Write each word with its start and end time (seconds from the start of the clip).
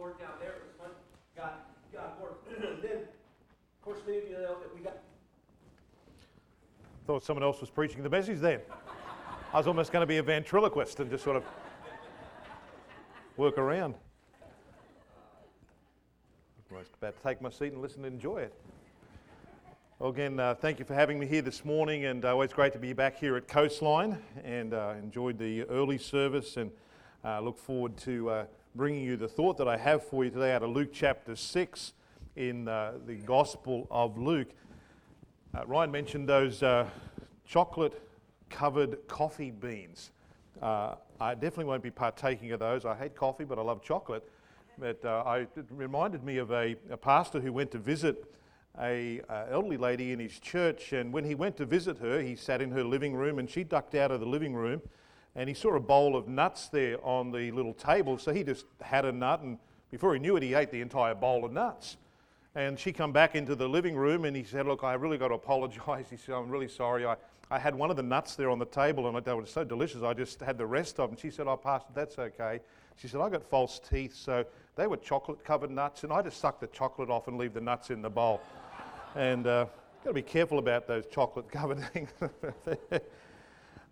Lord 0.00 0.18
down 0.18 0.30
there. 0.40 0.52
It 0.52 0.62
was 0.62 0.72
fun. 0.78 0.90
God 1.92 2.10
worked. 2.22 2.48
then, 2.82 2.92
of 3.00 3.82
course, 3.82 3.98
many 4.06 4.18
of 4.18 4.24
you 4.24 4.32
know 4.32 4.56
that 4.58 4.74
we 4.74 4.80
got. 4.80 4.96
Thought 7.06 7.22
someone 7.22 7.42
else 7.42 7.60
was 7.60 7.68
preaching 7.68 8.02
the 8.02 8.08
message 8.08 8.38
then. 8.38 8.60
I 9.52 9.58
was 9.58 9.66
almost 9.66 9.92
going 9.92 10.00
to 10.00 10.06
be 10.06 10.16
a 10.16 10.22
ventriloquist 10.22 11.00
and 11.00 11.10
just 11.10 11.22
sort 11.22 11.36
of 11.36 11.44
work 13.36 13.58
around. 13.58 13.94
I 16.72 16.76
was 16.78 16.86
about 16.96 17.16
to 17.18 17.22
take 17.22 17.42
my 17.42 17.50
seat 17.50 17.74
and 17.74 17.82
listen 17.82 18.02
and 18.06 18.14
enjoy 18.14 18.38
it. 18.38 18.54
Well, 19.98 20.08
again, 20.08 20.40
uh, 20.40 20.54
thank 20.54 20.78
you 20.78 20.86
for 20.86 20.94
having 20.94 21.18
me 21.18 21.26
here 21.26 21.42
this 21.42 21.62
morning, 21.62 22.06
and 22.06 22.24
uh, 22.24 22.30
always 22.30 22.54
great 22.54 22.72
to 22.72 22.78
be 22.78 22.94
back 22.94 23.18
here 23.18 23.36
at 23.36 23.48
Coastline. 23.48 24.16
And 24.44 24.72
uh, 24.72 24.94
enjoyed 24.98 25.36
the 25.36 25.64
early 25.64 25.98
service, 25.98 26.56
and 26.56 26.70
uh, 27.22 27.40
look 27.40 27.58
forward 27.58 27.98
to 27.98 28.30
uh, 28.30 28.44
bringing 28.74 29.02
you 29.02 29.16
the 29.16 29.26
thought 29.26 29.58
that 29.58 29.66
I 29.66 29.76
have 29.76 30.04
for 30.04 30.24
you 30.24 30.30
today 30.30 30.52
out 30.52 30.62
of 30.62 30.70
Luke 30.70 30.90
chapter 30.92 31.34
six 31.34 31.92
in 32.36 32.68
uh, 32.68 32.92
the 33.04 33.16
Gospel 33.16 33.88
of 33.90 34.16
Luke. 34.16 34.50
Uh, 35.52 35.66
Ryan 35.66 35.90
mentioned 35.90 36.28
those 36.28 36.62
uh, 36.62 36.86
chocolate 37.44 38.00
covered 38.48 39.08
coffee 39.08 39.50
beans. 39.50 40.12
Uh, 40.62 40.94
I 41.20 41.34
definitely 41.34 41.64
won't 41.64 41.82
be 41.82 41.90
partaking 41.90 42.52
of 42.52 42.60
those. 42.60 42.84
I 42.84 42.94
hate 42.94 43.16
coffee, 43.16 43.44
but 43.44 43.58
I 43.58 43.62
love 43.62 43.82
chocolate. 43.82 44.28
But 44.78 45.04
uh, 45.04 45.24
I, 45.26 45.38
it 45.40 45.66
reminded 45.70 46.22
me 46.22 46.38
of 46.38 46.52
a, 46.52 46.76
a 46.90 46.96
pastor 46.96 47.40
who 47.40 47.52
went 47.52 47.72
to 47.72 47.78
visit 47.78 48.32
a 48.80 49.20
uh, 49.28 49.46
elderly 49.50 49.78
lady 49.78 50.12
in 50.12 50.20
his 50.20 50.38
church, 50.38 50.92
and 50.92 51.12
when 51.12 51.24
he 51.24 51.34
went 51.34 51.56
to 51.56 51.66
visit 51.66 51.98
her, 51.98 52.22
he 52.22 52.36
sat 52.36 52.62
in 52.62 52.70
her 52.70 52.84
living 52.84 53.14
room, 53.14 53.40
and 53.40 53.50
she 53.50 53.64
ducked 53.64 53.96
out 53.96 54.12
of 54.12 54.20
the 54.20 54.26
living 54.26 54.54
room, 54.54 54.80
and 55.34 55.48
he 55.48 55.54
saw 55.54 55.74
a 55.74 55.80
bowl 55.80 56.16
of 56.16 56.28
nuts 56.28 56.68
there 56.68 57.04
on 57.04 57.30
the 57.30 57.50
little 57.52 57.74
table, 57.74 58.18
so 58.18 58.32
he 58.32 58.42
just 58.42 58.66
had 58.80 59.04
a 59.04 59.12
nut, 59.12 59.40
and 59.40 59.58
before 59.90 60.14
he 60.14 60.20
knew 60.20 60.36
it, 60.36 60.42
he 60.42 60.54
ate 60.54 60.70
the 60.70 60.80
entire 60.80 61.14
bowl 61.14 61.44
of 61.44 61.52
nuts. 61.52 61.96
And 62.54 62.78
she 62.78 62.92
come 62.92 63.12
back 63.12 63.34
into 63.34 63.54
the 63.54 63.68
living 63.68 63.96
room 63.96 64.24
and 64.24 64.36
he 64.36 64.42
said, 64.42 64.66
Look, 64.66 64.82
I 64.82 64.94
really 64.94 65.18
got 65.18 65.28
to 65.28 65.34
apologize. 65.42 66.06
He 66.10 66.16
said, 66.16 66.34
I'm 66.34 66.50
really 66.50 66.68
sorry. 66.68 67.06
I, 67.06 67.16
I 67.50 67.58
had 67.58 67.74
one 67.74 67.90
of 67.90 67.96
the 67.96 68.02
nuts 68.02 68.36
there 68.36 68.50
on 68.50 68.58
the 68.58 68.66
table 68.66 69.08
and 69.08 69.16
it 69.16 69.36
was 69.36 69.50
so 69.50 69.64
delicious. 69.64 70.02
I 70.02 70.14
just 70.14 70.40
had 70.40 70.58
the 70.58 70.66
rest 70.66 70.98
of 70.98 71.10
them. 71.10 71.18
She 71.20 71.30
said, 71.30 71.46
Oh, 71.46 71.56
Pastor, 71.56 71.90
that's 71.94 72.18
okay. 72.18 72.60
She 72.96 73.08
said, 73.08 73.20
I 73.20 73.28
got 73.28 73.48
false 73.48 73.80
teeth, 73.80 74.14
so 74.14 74.44
they 74.76 74.86
were 74.86 74.96
chocolate 74.96 75.44
covered 75.44 75.70
nuts 75.70 76.02
and 76.02 76.12
I 76.12 76.22
just 76.22 76.40
suck 76.40 76.60
the 76.60 76.66
chocolate 76.68 77.08
off 77.08 77.28
and 77.28 77.38
leave 77.38 77.54
the 77.54 77.60
nuts 77.60 77.90
in 77.90 78.02
the 78.02 78.10
bowl. 78.10 78.40
and 79.14 79.46
uh, 79.46 79.66
got 80.04 80.10
to 80.10 80.14
be 80.14 80.22
careful 80.22 80.58
about 80.58 80.86
those 80.86 81.06
chocolate 81.06 81.50
covered 81.50 81.80
things. 81.92 82.10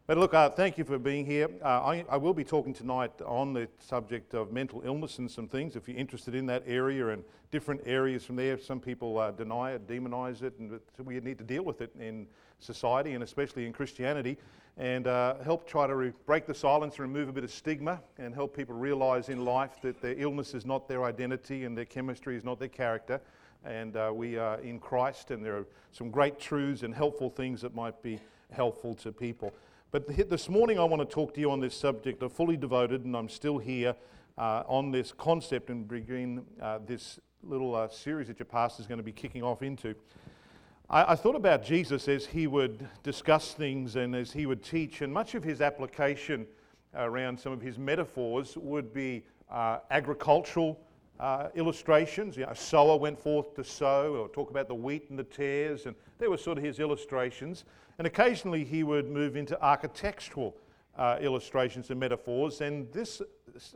But 0.09 0.17
look, 0.17 0.33
uh, 0.33 0.48
thank 0.48 0.78
you 0.78 0.84
for 0.84 0.98
being 0.98 1.27
here. 1.27 1.51
Uh, 1.62 1.67
I, 1.67 2.05
I, 2.09 2.17
will 2.17 2.33
be 2.33 2.42
talking 2.42 2.73
tonight 2.73 3.12
on 3.27 3.53
the 3.53 3.69
subject 3.78 4.33
of 4.33 4.50
mental 4.50 4.81
illness 4.83 5.19
and 5.19 5.31
some 5.31 5.48
things. 5.48 5.77
If 5.77 5.87
you're 5.87 5.98
interested 5.98 6.34
in 6.34 6.47
that 6.47 6.62
area 6.67 7.09
and 7.09 7.23
different 7.50 7.83
areas 7.84 8.25
from 8.25 8.37
there, 8.37 8.59
some 8.59 8.81
people 8.81 9.19
uh, 9.19 9.33
deny 9.33 9.73
it, 9.73 9.87
demonize 9.87 10.42
it, 10.42 10.55
and 10.59 10.81
we 11.05 11.20
need 11.20 11.37
to 11.37 11.45
deal 11.45 11.62
with 11.62 11.83
it 11.83 11.92
in 12.00 12.27
society 12.59 13.12
and 13.12 13.23
especially 13.23 13.67
in 13.67 13.73
Christianity 13.75 14.39
and 14.78 15.06
uh, 15.06 15.34
help 15.45 15.69
try 15.69 15.87
to 15.87 15.95
re- 15.95 16.12
break 16.25 16.47
the 16.47 16.55
silence 16.55 16.95
and 16.95 17.00
remove 17.00 17.28
a 17.28 17.33
bit 17.33 17.45
of 17.45 17.50
stigma 17.50 18.00
and 18.17 18.34
help 18.34 18.56
people 18.56 18.75
realize 18.75 19.28
in 19.28 19.45
life 19.45 19.72
that 19.83 20.00
their 20.00 20.15
illness 20.17 20.55
is 20.55 20.65
not 20.65 20.89
their 20.89 21.05
identity 21.05 21.67
and 21.67 21.77
their 21.77 21.84
chemistry 21.84 22.34
is 22.34 22.45
not 22.45 22.59
their 22.59 22.69
character. 22.69 23.20
And 23.62 23.95
uh, 23.95 24.11
we 24.15 24.39
are 24.39 24.59
in 24.61 24.78
Christ, 24.78 25.33
and 25.33 25.45
there 25.45 25.59
are 25.59 25.67
some 25.93 26.11
great 26.11 26.41
truths 26.41 26.83
and 26.83 26.95
helpful 26.95 27.28
things 27.28 27.61
that 27.61 27.75
might 27.75 28.03
be 28.03 28.19
helpful 28.50 28.95
to 28.95 29.12
people. 29.12 29.53
But 29.91 30.06
this 30.28 30.50
morning 30.50 30.78
I 30.78 30.84
want 30.84 31.00
to 31.00 31.06
talk 31.06 31.33
to 31.33 31.41
you 31.41 31.50
on 31.50 31.61
this 31.61 31.75
subject. 31.75 32.22
I'm 32.22 32.28
fully 32.28 32.58
devoted 32.58 33.06
and 33.06 33.17
I'm 33.17 33.31
still 33.31 33.56
here 33.56 33.94
uh, 34.36 34.62
on 34.69 34.91
this 34.91 35.14
concept 35.17 35.70
and 35.70 35.89
begin 35.89 36.44
uh, 36.60 36.81
this 36.84 37.19
little 37.43 37.75
uh, 37.75 37.88
series 37.88 38.26
that 38.26 38.38
your 38.38 38.44
pastor 38.44 38.82
is 38.82 38.87
going 38.87 38.99
to 38.99 39.04
be 39.04 39.12
kicking 39.12 39.43
off 39.43 39.62
into. 39.62 39.94
I, 40.91 41.12
I, 41.12 41.16
thought 41.16 41.37
about 41.37 41.65
Jesus 41.65 42.06
as 42.06 42.26
he 42.26 42.47
would 42.47 42.87
discuss 43.03 43.54
things 43.54 43.97
and 43.97 44.15
as 44.15 44.31
he 44.31 44.44
would 44.44 44.62
teach, 44.62 45.00
and 45.00 45.10
much 45.10 45.34
of 45.34 45.43
his 45.43 45.62
application 45.62 46.47
around 46.94 47.41
some 47.41 47.53
of 47.53 47.62
his 47.62 47.78
metaphors 47.78 48.59
would 48.59 48.93
be 48.93 49.25
uh, 49.50 49.78
agricultural 49.91 50.78
uh, 51.21 51.49
illustrations. 51.55 52.37
You 52.37 52.45
know, 52.45 52.53
a 52.53 52.56
sower 52.56 52.97
went 52.97 53.19
forth 53.19 53.55
to 53.55 53.65
sow, 53.65 54.15
or 54.15 54.29
talk 54.29 54.51
about 54.51 54.69
the 54.69 54.75
wheat 54.75 55.11
and 55.11 55.19
the 55.19 55.25
tares, 55.25 55.87
and 55.87 55.95
they 56.19 56.29
were 56.29 56.39
sort 56.39 56.59
of 56.59 56.65
his 56.65 56.79
illustrations. 56.79 57.65
And 57.99 58.06
occasionally 58.06 58.65
he 58.65 58.84
would 58.84 59.09
move 59.09 59.37
into 59.37 59.61
architectural 59.62 60.56
uh, 60.97 61.19
illustrations 61.21 61.91
and 61.91 61.99
metaphors. 61.99 62.61
And 62.61 62.93
this 62.93 63.23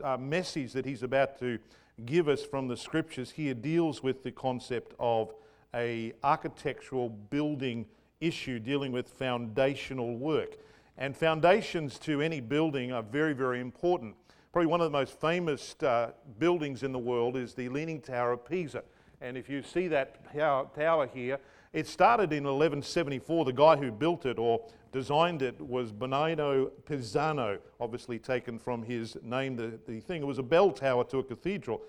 uh, 0.01 0.17
message 0.17 0.73
that 0.73 0.85
he's 0.85 1.03
about 1.03 1.39
to 1.39 1.59
give 2.05 2.27
us 2.27 2.43
from 2.43 2.67
the 2.67 2.77
scriptures 2.77 3.31
here 3.31 3.53
deals 3.53 4.01
with 4.01 4.23
the 4.23 4.31
concept 4.31 4.93
of 4.99 5.33
a 5.75 6.13
architectural 6.23 7.09
building 7.09 7.85
issue 8.21 8.59
dealing 8.59 8.91
with 8.91 9.07
foundational 9.07 10.17
work. 10.17 10.57
And 10.97 11.15
foundations 11.17 11.97
to 11.99 12.21
any 12.21 12.39
building 12.39 12.91
are 12.91 13.01
very, 13.01 13.33
very 13.33 13.59
important. 13.59 14.15
Probably 14.53 14.67
one 14.67 14.81
of 14.81 14.91
the 14.91 14.95
most 14.95 15.19
famous 15.19 15.75
uh, 15.81 16.11
buildings 16.37 16.83
in 16.83 16.91
the 16.91 16.99
world 16.99 17.35
is 17.35 17.55
the 17.55 17.69
Leaning 17.69 17.99
Tower 17.99 18.33
of 18.33 18.47
Pisa. 18.47 18.83
And 19.19 19.35
if 19.35 19.49
you 19.49 19.63
see 19.63 19.87
that 19.87 20.31
tower 20.31 21.09
here, 21.11 21.39
it 21.73 21.87
started 21.87 22.31
in 22.31 22.43
1174. 22.43 23.45
The 23.45 23.51
guy 23.51 23.75
who 23.77 23.91
built 23.91 24.27
it 24.27 24.37
or 24.37 24.63
designed 24.91 25.41
it 25.41 25.59
was 25.59 25.91
Bernardo 25.91 26.71
Pisano, 26.87 27.57
obviously 27.79 28.19
taken 28.19 28.59
from 28.59 28.83
his 28.83 29.17
name, 29.23 29.55
the, 29.55 29.79
the 29.87 29.99
thing. 30.01 30.21
It 30.21 30.25
was 30.25 30.37
a 30.37 30.43
bell 30.43 30.71
tower 30.71 31.03
to 31.05 31.17
a 31.17 31.23
cathedral. 31.23 31.81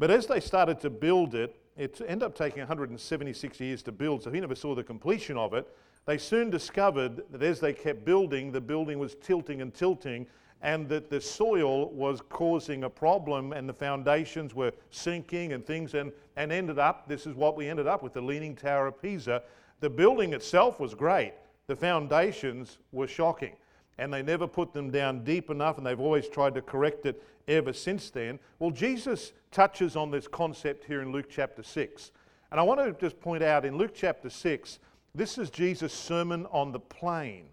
But 0.00 0.10
as 0.10 0.26
they 0.26 0.40
started 0.40 0.80
to 0.80 0.90
build 0.90 1.36
it, 1.36 1.54
it 1.76 2.00
ended 2.08 2.24
up 2.24 2.34
taking 2.34 2.58
176 2.58 3.60
years 3.60 3.84
to 3.84 3.92
build, 3.92 4.24
so 4.24 4.32
he 4.32 4.40
never 4.40 4.56
saw 4.56 4.74
the 4.74 4.82
completion 4.82 5.36
of 5.36 5.54
it. 5.54 5.72
They 6.06 6.18
soon 6.18 6.50
discovered 6.50 7.22
that 7.30 7.44
as 7.44 7.60
they 7.60 7.72
kept 7.72 8.04
building, 8.04 8.50
the 8.50 8.60
building 8.60 8.98
was 8.98 9.14
tilting 9.14 9.62
and 9.62 9.72
tilting, 9.72 10.26
and 10.64 10.88
that 10.88 11.10
the 11.10 11.20
soil 11.20 11.90
was 11.90 12.22
causing 12.30 12.84
a 12.84 12.90
problem 12.90 13.52
and 13.52 13.68
the 13.68 13.72
foundations 13.72 14.54
were 14.54 14.72
sinking 14.90 15.52
and 15.52 15.64
things 15.64 15.92
and, 15.92 16.10
and 16.36 16.50
ended 16.50 16.78
up 16.78 17.06
this 17.06 17.26
is 17.26 17.36
what 17.36 17.54
we 17.54 17.68
ended 17.68 17.86
up 17.86 18.02
with 18.02 18.14
the 18.14 18.20
leaning 18.20 18.56
tower 18.56 18.86
of 18.86 19.00
pisa. 19.00 19.42
The 19.80 19.90
building 19.90 20.32
itself 20.32 20.80
was 20.80 20.94
great. 20.94 21.34
The 21.66 21.76
foundations 21.76 22.78
were 22.92 23.06
shocking 23.06 23.54
and 23.98 24.12
they 24.12 24.22
never 24.22 24.46
put 24.46 24.72
them 24.72 24.90
down 24.90 25.22
deep 25.22 25.50
enough 25.50 25.76
and 25.76 25.86
they've 25.86 26.00
always 26.00 26.28
tried 26.28 26.54
to 26.54 26.62
correct 26.62 27.04
it 27.04 27.22
ever 27.46 27.74
since 27.74 28.08
then. 28.08 28.38
Well 28.58 28.70
jesus 28.70 29.34
touches 29.50 29.96
on 29.96 30.10
this 30.10 30.26
concept 30.26 30.84
here 30.86 31.02
in 31.02 31.12
luke 31.12 31.26
chapter 31.30 31.62
6 31.62 32.10
and 32.50 32.58
i 32.58 32.62
want 32.62 32.80
to 32.80 32.92
just 32.98 33.20
point 33.20 33.42
out 33.42 33.64
in 33.64 33.76
luke 33.76 33.92
chapter 33.94 34.28
6 34.28 34.78
this 35.14 35.38
is 35.38 35.48
jesus 35.50 35.92
sermon 35.92 36.44
on 36.50 36.72
the 36.72 36.80
plain 36.80 37.44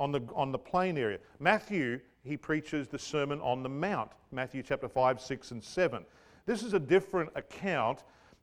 on 0.00 0.10
the, 0.10 0.22
on 0.34 0.50
the 0.50 0.58
plain 0.58 0.96
area. 0.96 1.18
Matthew 1.38 2.00
he 2.24 2.36
preaches 2.36 2.88
the 2.88 2.98
Sermon 2.98 3.40
on 3.40 3.62
the 3.62 3.68
Mount, 3.68 4.10
Matthew 4.32 4.62
chapter 4.62 4.88
5, 4.88 5.20
6, 5.20 5.50
and 5.52 5.64
7. 5.64 6.04
This 6.46 6.62
is 6.62 6.74
a 6.74 6.80
different 6.80 7.30
account 7.34 8.02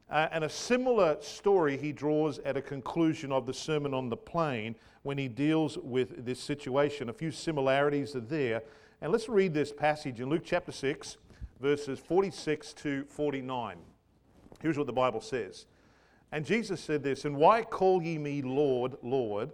uh, 0.10 0.30
and 0.32 0.44
a 0.44 0.50
similar 0.50 1.18
story 1.22 1.78
he 1.78 1.92
draws 1.92 2.40
at 2.40 2.56
a 2.56 2.62
conclusion 2.62 3.32
of 3.32 3.46
the 3.46 3.54
Sermon 3.54 3.94
on 3.94 4.10
the 4.10 4.18
Plain 4.18 4.76
when 5.04 5.18
he 5.18 5.28
deals 5.28 5.78
with 5.78 6.26
this 6.26 6.40
situation. 6.40 7.10
A 7.10 7.14
few 7.14 7.32
similarities 7.32 8.16
are 8.16 8.22
there. 8.22 8.64
And 9.02 9.12
let's 9.12 9.28
read 9.28 9.54
this 9.54 9.74
passage 9.74 10.22
in 10.22 10.30
Luke 10.30 10.44
chapter 10.46 10.72
6, 10.72 11.18
verses 11.60 12.00
46 12.00 12.74
to 12.74 13.04
49. 13.06 13.78
Here's 14.62 14.78
what 14.78 14.88
the 14.88 14.94
Bible 14.94 15.22
says. 15.22 15.66
And 16.32 16.46
Jesus 16.46 16.80
said 16.82 17.04
this, 17.04 17.26
And 17.26 17.36
why 17.36 17.64
call 17.64 18.02
ye 18.02 18.18
me 18.18 18.42
Lord, 18.42 18.96
Lord? 19.04 19.52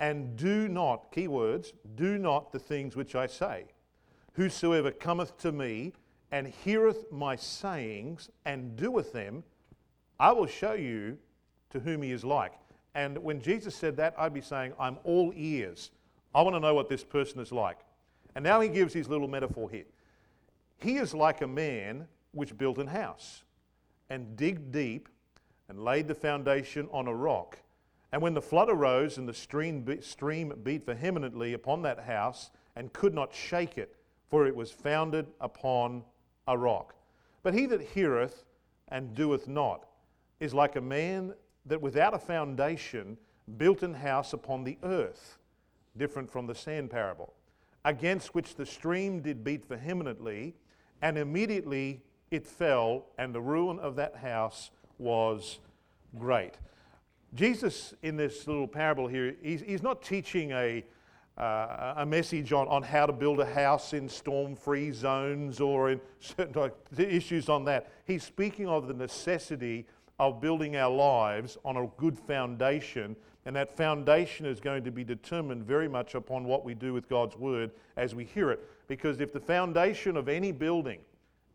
And 0.00 0.36
do 0.36 0.68
not, 0.68 1.10
key 1.10 1.28
words, 1.28 1.72
do 1.94 2.18
not 2.18 2.52
the 2.52 2.58
things 2.58 2.96
which 2.96 3.14
I 3.14 3.26
say. 3.26 3.64
Whosoever 4.34 4.90
cometh 4.90 5.38
to 5.38 5.52
me 5.52 5.92
and 6.30 6.46
heareth 6.46 7.10
my 7.10 7.36
sayings 7.36 8.28
and 8.44 8.76
doeth 8.76 9.12
them, 9.12 9.44
I 10.20 10.32
will 10.32 10.46
show 10.46 10.74
you 10.74 11.18
to 11.70 11.80
whom 11.80 12.02
he 12.02 12.12
is 12.12 12.24
like. 12.24 12.52
And 12.94 13.18
when 13.18 13.40
Jesus 13.40 13.74
said 13.74 13.96
that, 13.96 14.14
I'd 14.18 14.34
be 14.34 14.40
saying, 14.40 14.72
I'm 14.78 14.98
all 15.04 15.32
ears. 15.34 15.90
I 16.34 16.42
want 16.42 16.56
to 16.56 16.60
know 16.60 16.74
what 16.74 16.88
this 16.88 17.04
person 17.04 17.40
is 17.40 17.52
like. 17.52 17.78
And 18.34 18.42
now 18.42 18.60
he 18.60 18.68
gives 18.68 18.92
his 18.92 19.08
little 19.08 19.28
metaphor 19.28 19.70
here. 19.70 19.84
He 20.78 20.96
is 20.96 21.14
like 21.14 21.40
a 21.40 21.46
man 21.46 22.06
which 22.32 22.56
built 22.58 22.78
an 22.78 22.86
house 22.86 23.44
and 24.10 24.36
digged 24.36 24.72
deep 24.72 25.08
and 25.68 25.82
laid 25.82 26.06
the 26.08 26.14
foundation 26.14 26.88
on 26.92 27.08
a 27.08 27.14
rock. 27.14 27.58
And 28.16 28.22
when 28.22 28.32
the 28.32 28.40
flood 28.40 28.70
arose 28.70 29.18
and 29.18 29.28
the 29.28 29.34
stream, 29.34 29.86
stream 30.00 30.54
beat 30.62 30.86
vehemently 30.86 31.52
upon 31.52 31.82
that 31.82 32.00
house 32.00 32.50
and 32.74 32.90
could 32.94 33.12
not 33.12 33.34
shake 33.34 33.76
it, 33.76 33.94
for 34.30 34.46
it 34.46 34.56
was 34.56 34.70
founded 34.70 35.26
upon 35.38 36.02
a 36.48 36.56
rock. 36.56 36.94
But 37.42 37.52
he 37.52 37.66
that 37.66 37.82
heareth 37.82 38.46
and 38.88 39.14
doeth 39.14 39.48
not 39.48 39.90
is 40.40 40.54
like 40.54 40.76
a 40.76 40.80
man 40.80 41.34
that 41.66 41.82
without 41.82 42.14
a 42.14 42.18
foundation 42.18 43.18
built 43.58 43.82
an 43.82 43.92
house 43.92 44.32
upon 44.32 44.64
the 44.64 44.78
earth, 44.82 45.36
different 45.98 46.30
from 46.30 46.46
the 46.46 46.54
sand 46.54 46.88
parable, 46.88 47.34
against 47.84 48.34
which 48.34 48.54
the 48.54 48.64
stream 48.64 49.20
did 49.20 49.44
beat 49.44 49.68
vehemently, 49.68 50.56
and 51.02 51.18
immediately 51.18 52.00
it 52.30 52.46
fell, 52.46 53.08
and 53.18 53.34
the 53.34 53.42
ruin 53.42 53.78
of 53.78 53.94
that 53.96 54.16
house 54.16 54.70
was 54.96 55.58
great. 56.18 56.54
Jesus, 57.34 57.94
in 58.02 58.16
this 58.16 58.46
little 58.46 58.68
parable 58.68 59.06
here, 59.06 59.34
he's, 59.42 59.60
he's 59.60 59.82
not 59.82 60.02
teaching 60.02 60.52
a, 60.52 60.84
uh, 61.36 61.94
a 61.98 62.06
message 62.06 62.52
on, 62.52 62.66
on 62.68 62.82
how 62.82 63.06
to 63.06 63.12
build 63.12 63.40
a 63.40 63.46
house 63.46 63.92
in 63.92 64.08
storm 64.08 64.54
free 64.54 64.90
zones 64.90 65.60
or 65.60 65.90
in 65.90 66.00
certain 66.20 66.70
issues 66.96 67.48
on 67.48 67.64
that. 67.64 67.90
He's 68.06 68.24
speaking 68.24 68.68
of 68.68 68.88
the 68.88 68.94
necessity 68.94 69.86
of 70.18 70.40
building 70.40 70.76
our 70.76 70.90
lives 70.90 71.58
on 71.64 71.76
a 71.76 71.86
good 71.98 72.18
foundation, 72.18 73.16
and 73.44 73.54
that 73.54 73.76
foundation 73.76 74.46
is 74.46 74.60
going 74.60 74.82
to 74.84 74.90
be 74.90 75.04
determined 75.04 75.64
very 75.64 75.88
much 75.88 76.14
upon 76.14 76.44
what 76.44 76.64
we 76.64 76.74
do 76.74 76.94
with 76.94 77.08
God's 77.08 77.36
Word 77.36 77.70
as 77.96 78.14
we 78.14 78.24
hear 78.24 78.50
it. 78.50 78.60
Because 78.88 79.20
if 79.20 79.32
the 79.32 79.40
foundation 79.40 80.16
of 80.16 80.28
any 80.28 80.52
building 80.52 81.00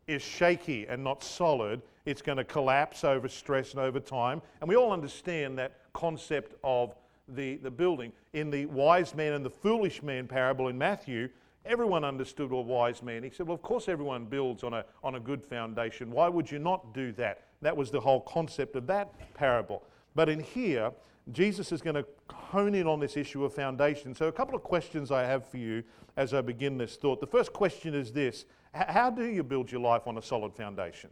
is 0.06 0.22
shaky 0.22 0.86
and 0.86 1.02
not 1.02 1.22
solid, 1.22 1.82
it's 2.04 2.22
going 2.22 2.38
to 2.38 2.44
collapse 2.44 3.04
over 3.04 3.28
stress 3.28 3.72
and 3.72 3.80
over 3.80 4.00
time. 4.00 4.42
And 4.60 4.68
we 4.68 4.76
all 4.76 4.92
understand 4.92 5.58
that 5.58 5.78
concept 5.92 6.54
of 6.64 6.94
the, 7.28 7.56
the 7.56 7.70
building. 7.70 8.12
In 8.32 8.50
the 8.50 8.66
wise 8.66 9.14
man 9.14 9.32
and 9.32 9.44
the 9.44 9.50
foolish 9.50 10.02
man 10.02 10.26
parable 10.26 10.68
in 10.68 10.76
Matthew, 10.76 11.28
everyone 11.64 12.04
understood 12.04 12.50
a 12.50 12.56
wise 12.56 13.02
man. 13.02 13.22
He 13.22 13.30
said, 13.30 13.46
Well, 13.46 13.54
of 13.54 13.62
course, 13.62 13.88
everyone 13.88 14.24
builds 14.24 14.64
on 14.64 14.74
a, 14.74 14.84
on 15.04 15.14
a 15.14 15.20
good 15.20 15.44
foundation. 15.44 16.10
Why 16.10 16.28
would 16.28 16.50
you 16.50 16.58
not 16.58 16.92
do 16.92 17.12
that? 17.12 17.44
That 17.60 17.76
was 17.76 17.90
the 17.90 18.00
whole 18.00 18.20
concept 18.20 18.74
of 18.74 18.86
that 18.88 19.34
parable. 19.34 19.84
But 20.14 20.28
in 20.28 20.40
here, 20.40 20.90
Jesus 21.30 21.70
is 21.70 21.80
going 21.80 21.94
to 21.94 22.06
hone 22.30 22.74
in 22.74 22.86
on 22.86 22.98
this 22.98 23.16
issue 23.16 23.44
of 23.44 23.54
foundation. 23.54 24.14
So, 24.14 24.26
a 24.26 24.32
couple 24.32 24.54
of 24.54 24.62
questions 24.62 25.12
I 25.12 25.22
have 25.22 25.46
for 25.46 25.58
you 25.58 25.84
as 26.16 26.34
I 26.34 26.40
begin 26.40 26.76
this 26.76 26.96
thought. 26.96 27.20
The 27.20 27.26
first 27.26 27.52
question 27.52 27.94
is 27.94 28.12
this 28.12 28.44
How 28.72 29.10
do 29.10 29.24
you 29.24 29.42
build 29.42 29.70
your 29.70 29.80
life 29.80 30.06
on 30.06 30.18
a 30.18 30.22
solid 30.22 30.54
foundation? 30.54 31.10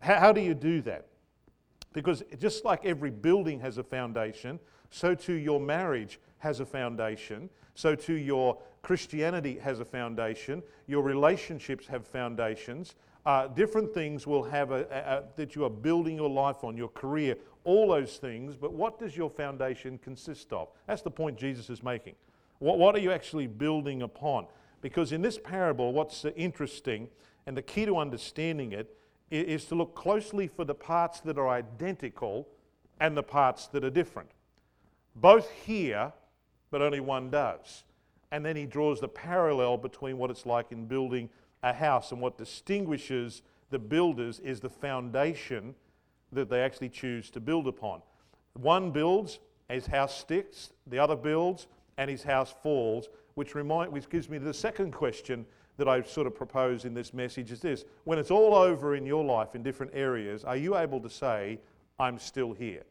How, 0.00 0.32
do 0.32 0.40
you 0.40 0.54
do 0.54 0.82
that? 0.82 1.06
Because 1.92 2.22
just 2.38 2.64
like 2.64 2.84
every 2.84 3.10
building 3.10 3.60
has 3.60 3.78
a 3.78 3.82
foundation, 3.82 4.60
so 4.90 5.14
too 5.14 5.32
your 5.32 5.58
marriage 5.58 6.20
has 6.38 6.60
a 6.60 6.66
foundation, 6.66 7.48
so 7.74 7.94
too 7.94 8.14
your 8.14 8.58
Christianity 8.82 9.58
has 9.58 9.80
a 9.80 9.84
foundation, 9.84 10.62
your 10.86 11.02
relationships 11.02 11.86
have 11.86 12.06
foundations. 12.06 12.94
Uh, 13.26 13.48
different 13.48 13.92
things 13.92 14.24
will 14.24 14.44
have 14.44 14.70
a, 14.70 14.86
a, 14.88 15.18
a, 15.18 15.24
that 15.34 15.56
you 15.56 15.64
are 15.64 15.70
building 15.70 16.14
your 16.14 16.30
life 16.30 16.62
on, 16.62 16.76
your 16.76 16.88
career, 16.88 17.36
all 17.64 17.88
those 17.88 18.18
things. 18.18 18.56
But 18.56 18.72
what 18.72 19.00
does 19.00 19.16
your 19.16 19.28
foundation 19.28 19.98
consist 19.98 20.52
of? 20.52 20.68
That's 20.86 21.02
the 21.02 21.10
point 21.10 21.36
Jesus 21.36 21.68
is 21.68 21.82
making. 21.82 22.14
What, 22.60 22.78
what 22.78 22.94
are 22.94 23.00
you 23.00 23.10
actually 23.10 23.48
building 23.48 24.02
upon? 24.02 24.46
Because 24.80 25.10
in 25.10 25.22
this 25.22 25.38
parable, 25.38 25.92
what's 25.92 26.24
interesting 26.36 27.08
and 27.46 27.56
the 27.56 27.62
key 27.62 27.84
to 27.84 27.98
understanding 27.98 28.70
it 28.70 28.96
is 29.30 29.64
to 29.66 29.74
look 29.74 29.96
closely 29.96 30.46
for 30.46 30.64
the 30.64 30.74
parts 30.74 31.18
that 31.20 31.36
are 31.36 31.48
identical 31.48 32.46
and 33.00 33.16
the 33.16 33.24
parts 33.24 33.66
that 33.68 33.82
are 33.82 33.90
different. 33.90 34.30
Both 35.16 35.50
here, 35.50 36.12
but 36.70 36.80
only 36.80 37.00
one 37.00 37.30
does. 37.30 37.82
And 38.30 38.44
then 38.44 38.54
he 38.54 38.66
draws 38.66 39.00
the 39.00 39.08
parallel 39.08 39.78
between 39.78 40.16
what 40.18 40.30
it's 40.30 40.46
like 40.46 40.70
in 40.70 40.86
building 40.86 41.28
a 41.62 41.72
house 41.72 42.12
and 42.12 42.20
what 42.20 42.38
distinguishes 42.38 43.42
the 43.70 43.78
builders 43.78 44.38
is 44.40 44.60
the 44.60 44.70
foundation 44.70 45.74
that 46.32 46.48
they 46.48 46.60
actually 46.60 46.88
choose 46.88 47.30
to 47.30 47.40
build 47.40 47.66
upon. 47.66 48.02
One 48.54 48.90
builds, 48.90 49.38
his 49.68 49.86
house 49.86 50.18
sticks, 50.18 50.72
the 50.86 50.98
other 50.98 51.16
builds, 51.16 51.66
and 51.98 52.10
his 52.10 52.22
house 52.22 52.54
falls, 52.62 53.08
which, 53.34 53.54
remind, 53.54 53.92
which 53.92 54.08
gives 54.08 54.28
me 54.28 54.38
the 54.38 54.54
second 54.54 54.92
question 54.92 55.46
that 55.76 55.88
I 55.88 56.02
sort 56.02 56.26
of 56.26 56.34
propose 56.34 56.84
in 56.84 56.94
this 56.94 57.12
message 57.12 57.52
is 57.52 57.60
this. 57.60 57.84
When 58.04 58.18
it's 58.18 58.30
all 58.30 58.54
over 58.54 58.96
in 58.96 59.04
your 59.04 59.24
life 59.24 59.54
in 59.54 59.62
different 59.62 59.92
areas, 59.94 60.44
are 60.44 60.56
you 60.56 60.76
able 60.76 61.00
to 61.00 61.10
say, 61.10 61.60
I'm 61.98 62.18
still 62.18 62.52
here? 62.52 62.82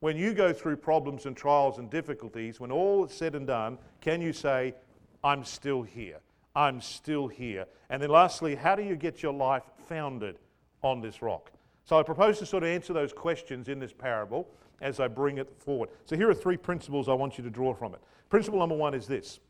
When 0.00 0.16
you 0.16 0.34
go 0.34 0.52
through 0.52 0.76
problems 0.76 1.24
and 1.24 1.34
trials 1.34 1.78
and 1.78 1.88
difficulties, 1.88 2.60
when 2.60 2.70
all 2.70 3.06
is 3.06 3.12
said 3.12 3.34
and 3.34 3.46
done, 3.46 3.78
can 4.02 4.20
you 4.20 4.34
say, 4.34 4.74
I'm 5.22 5.44
still 5.44 5.82
here? 5.82 6.20
I'm 6.54 6.80
still 6.80 7.26
here. 7.26 7.66
And 7.90 8.02
then 8.02 8.10
lastly, 8.10 8.54
how 8.54 8.76
do 8.76 8.82
you 8.82 8.96
get 8.96 9.22
your 9.22 9.32
life 9.32 9.64
founded 9.88 10.38
on 10.82 11.00
this 11.00 11.22
rock? 11.22 11.50
So 11.84 11.98
I 11.98 12.02
propose 12.02 12.38
to 12.38 12.46
sort 12.46 12.62
of 12.62 12.68
answer 12.68 12.92
those 12.92 13.12
questions 13.12 13.68
in 13.68 13.78
this 13.78 13.92
parable 13.92 14.48
as 14.80 15.00
I 15.00 15.08
bring 15.08 15.38
it 15.38 15.52
forward. 15.58 15.90
So 16.04 16.16
here 16.16 16.30
are 16.30 16.34
three 16.34 16.56
principles 16.56 17.08
I 17.08 17.14
want 17.14 17.38
you 17.38 17.44
to 17.44 17.50
draw 17.50 17.74
from 17.74 17.94
it. 17.94 18.00
Principle 18.30 18.58
number 18.58 18.76
one 18.76 18.94
is 18.94 19.06
this 19.06 19.40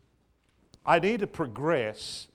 I 0.84 0.98
need 0.98 1.20
to 1.20 1.26
progress 1.26 2.28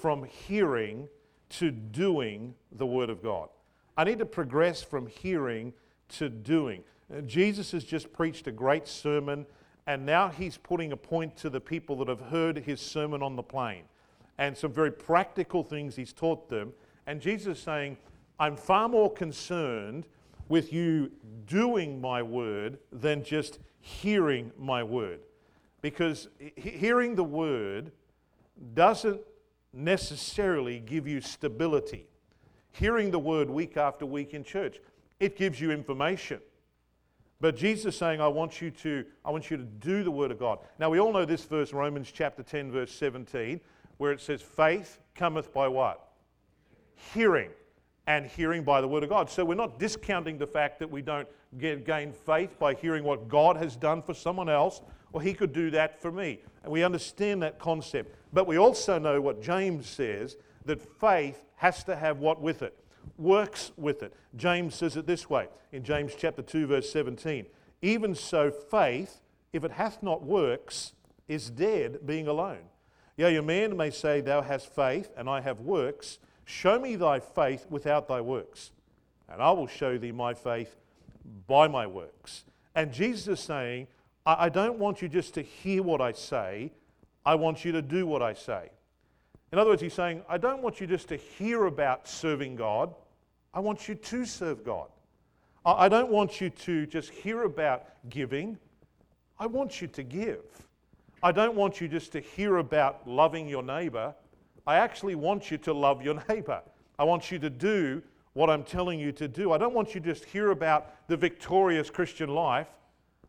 from 0.00 0.24
hearing 0.24 1.08
to 1.50 1.70
doing 1.70 2.54
the 2.72 2.86
Word 2.86 3.10
of 3.10 3.22
God. 3.22 3.48
I 3.96 4.04
need 4.04 4.18
to 4.18 4.26
progress 4.26 4.82
from 4.82 5.06
hearing 5.06 5.72
to 6.10 6.28
doing. 6.28 6.82
Uh, 7.14 7.20
Jesus 7.20 7.70
has 7.72 7.84
just 7.84 8.12
preached 8.12 8.46
a 8.46 8.52
great 8.52 8.88
sermon, 8.88 9.46
and 9.86 10.04
now 10.04 10.28
he's 10.28 10.56
putting 10.56 10.92
a 10.92 10.96
point 10.96 11.36
to 11.36 11.50
the 11.50 11.60
people 11.60 11.96
that 11.96 12.08
have 12.08 12.20
heard 12.20 12.58
his 12.58 12.80
sermon 12.80 13.22
on 13.22 13.36
the 13.36 13.42
plain 13.42 13.84
and 14.38 14.56
some 14.56 14.72
very 14.72 14.90
practical 14.90 15.62
things 15.62 15.96
he's 15.96 16.12
taught 16.12 16.48
them. 16.48 16.72
And 17.06 17.20
Jesus 17.20 17.58
is 17.58 17.62
saying, 17.62 17.96
I'm 18.38 18.56
far 18.56 18.88
more 18.88 19.12
concerned 19.12 20.06
with 20.48 20.72
you 20.72 21.10
doing 21.46 22.00
my 22.00 22.22
word 22.22 22.78
than 22.92 23.22
just 23.22 23.58
hearing 23.80 24.50
my 24.58 24.82
word. 24.82 25.20
Because 25.80 26.28
hearing 26.56 27.14
the 27.14 27.24
word 27.24 27.92
doesn't 28.74 29.20
necessarily 29.72 30.80
give 30.80 31.06
you 31.06 31.20
stability. 31.20 32.06
Hearing 32.72 33.10
the 33.10 33.18
word 33.18 33.50
week 33.50 33.76
after 33.76 34.06
week 34.06 34.34
in 34.34 34.44
church, 34.44 34.80
it 35.20 35.36
gives 35.36 35.60
you 35.60 35.70
information. 35.70 36.40
But 37.40 37.56
Jesus 37.56 37.94
is 37.94 37.98
saying, 37.98 38.20
I 38.20 38.28
want 38.28 38.62
you 38.62 38.70
to, 38.70 39.04
I 39.24 39.30
want 39.30 39.50
you 39.50 39.56
to 39.56 39.62
do 39.62 40.02
the 40.02 40.10
word 40.10 40.30
of 40.30 40.38
God. 40.38 40.60
Now 40.78 40.88
we 40.90 40.98
all 40.98 41.12
know 41.12 41.24
this 41.24 41.44
verse, 41.44 41.72
Romans 41.72 42.10
chapter 42.10 42.42
10, 42.42 42.72
verse 42.72 42.92
17, 42.92 43.60
where 43.98 44.12
it 44.12 44.20
says, 44.20 44.42
Faith 44.42 44.98
cometh 45.14 45.52
by 45.52 45.68
what? 45.68 46.08
Hearing. 47.12 47.50
And 48.06 48.26
hearing 48.26 48.64
by 48.64 48.80
the 48.80 48.88
word 48.88 49.02
of 49.02 49.08
God. 49.08 49.30
So 49.30 49.44
we're 49.44 49.54
not 49.54 49.78
discounting 49.78 50.36
the 50.36 50.46
fact 50.46 50.78
that 50.80 50.90
we 50.90 51.00
don't 51.00 51.26
get, 51.58 51.86
gain 51.86 52.12
faith 52.12 52.58
by 52.58 52.74
hearing 52.74 53.02
what 53.02 53.28
God 53.28 53.56
has 53.56 53.76
done 53.76 54.02
for 54.02 54.12
someone 54.12 54.50
else, 54.50 54.82
or 55.12 55.22
He 55.22 55.32
could 55.32 55.52
do 55.54 55.70
that 55.70 56.00
for 56.02 56.12
me. 56.12 56.40
And 56.62 56.72
we 56.72 56.82
understand 56.82 57.42
that 57.42 57.58
concept. 57.58 58.14
But 58.32 58.46
we 58.46 58.58
also 58.58 58.98
know 58.98 59.20
what 59.20 59.40
James 59.40 59.88
says 59.88 60.36
that 60.66 60.82
faith 61.00 61.44
has 61.56 61.84
to 61.84 61.96
have 61.96 62.18
what 62.18 62.40
with 62.40 62.62
it? 62.62 62.76
Works 63.16 63.72
with 63.76 64.02
it. 64.02 64.12
James 64.36 64.74
says 64.74 64.96
it 64.96 65.06
this 65.06 65.30
way 65.30 65.48
in 65.72 65.82
James 65.82 66.12
chapter 66.16 66.42
2, 66.42 66.66
verse 66.66 66.90
17. 66.90 67.46
Even 67.82 68.14
so, 68.14 68.50
faith, 68.50 69.20
if 69.52 69.64
it 69.64 69.72
hath 69.72 70.02
not 70.02 70.22
works, 70.22 70.92
is 71.28 71.50
dead, 71.50 72.06
being 72.06 72.28
alone. 72.28 72.62
Yea, 73.16 73.36
a 73.36 73.42
man 73.42 73.76
may 73.76 73.90
say, 73.90 74.20
Thou 74.20 74.42
hast 74.42 74.74
faith, 74.74 75.10
and 75.16 75.28
I 75.28 75.40
have 75.40 75.60
works. 75.60 76.18
Show 76.44 76.78
me 76.78 76.96
thy 76.96 77.20
faith 77.20 77.66
without 77.70 78.08
thy 78.08 78.20
works, 78.20 78.72
and 79.28 79.40
I 79.40 79.50
will 79.52 79.66
show 79.66 79.96
thee 79.96 80.12
my 80.12 80.34
faith 80.34 80.76
by 81.46 81.68
my 81.68 81.86
works. 81.86 82.44
And 82.74 82.92
Jesus 82.92 83.28
is 83.28 83.40
saying, 83.40 83.86
I 84.26 84.48
don't 84.48 84.78
want 84.78 85.02
you 85.02 85.08
just 85.08 85.34
to 85.34 85.42
hear 85.42 85.82
what 85.82 86.00
I 86.00 86.12
say, 86.12 86.72
I 87.26 87.34
want 87.34 87.64
you 87.64 87.72
to 87.72 87.82
do 87.82 88.06
what 88.06 88.22
I 88.22 88.34
say. 88.34 88.70
In 89.52 89.58
other 89.58 89.70
words, 89.70 89.82
he's 89.82 89.94
saying, 89.94 90.22
I 90.28 90.38
don't 90.38 90.62
want 90.62 90.80
you 90.80 90.86
just 90.86 91.08
to 91.08 91.16
hear 91.16 91.66
about 91.66 92.08
serving 92.08 92.56
God, 92.56 92.94
I 93.52 93.60
want 93.60 93.88
you 93.88 93.94
to 93.94 94.24
serve 94.24 94.64
God. 94.64 94.88
I 95.64 95.88
don't 95.88 96.10
want 96.10 96.40
you 96.40 96.50
to 96.50 96.86
just 96.86 97.10
hear 97.10 97.44
about 97.44 97.86
giving, 98.10 98.58
I 99.38 99.46
want 99.46 99.80
you 99.80 99.88
to 99.88 100.02
give. 100.02 100.44
I 101.24 101.32
don't 101.32 101.54
want 101.54 101.80
you 101.80 101.88
just 101.88 102.12
to 102.12 102.20
hear 102.20 102.58
about 102.58 103.08
loving 103.08 103.48
your 103.48 103.62
neighbor, 103.62 104.14
I 104.66 104.76
actually 104.76 105.14
want 105.14 105.50
you 105.50 105.56
to 105.56 105.72
love 105.72 106.02
your 106.02 106.22
neighbor. 106.28 106.60
I 106.98 107.04
want 107.04 107.32
you 107.32 107.38
to 107.38 107.48
do 107.48 108.02
what 108.34 108.50
I'm 108.50 108.62
telling 108.62 109.00
you 109.00 109.10
to 109.12 109.26
do. 109.26 109.50
I 109.50 109.56
don't 109.56 109.72
want 109.72 109.94
you 109.94 110.02
to 110.02 110.06
just 110.06 110.26
hear 110.26 110.50
about 110.50 111.08
the 111.08 111.16
victorious 111.16 111.88
Christian 111.88 112.28
life. 112.28 112.66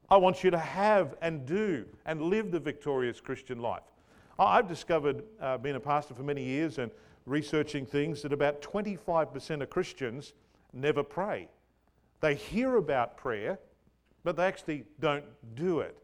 I 0.09 0.17
want 0.17 0.43
you 0.43 0.51
to 0.51 0.57
have 0.57 1.15
and 1.21 1.45
do 1.45 1.85
and 2.05 2.23
live 2.23 2.51
the 2.51 2.59
victorious 2.59 3.21
Christian 3.21 3.59
life. 3.59 3.83
I've 4.37 4.67
discovered, 4.67 5.23
uh, 5.39 5.57
being 5.57 5.77
a 5.77 5.79
pastor 5.79 6.15
for 6.15 6.23
many 6.23 6.43
years 6.43 6.79
and 6.79 6.91
researching 7.25 7.85
things, 7.85 8.21
that 8.23 8.33
about 8.33 8.61
25% 8.61 9.61
of 9.61 9.69
Christians 9.69 10.33
never 10.73 11.01
pray. 11.01 11.47
They 12.19 12.35
hear 12.35 12.75
about 12.75 13.15
prayer, 13.15 13.57
but 14.25 14.35
they 14.35 14.43
actually 14.43 14.83
don't 14.99 15.23
do 15.55 15.79
it. 15.79 15.97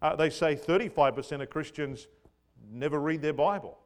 Uh, 0.00 0.16
they 0.16 0.30
say 0.30 0.54
35% 0.54 1.42
of 1.42 1.50
Christians 1.50 2.06
never 2.70 2.98
read 2.98 3.22
their 3.22 3.32
Bible. 3.32 3.78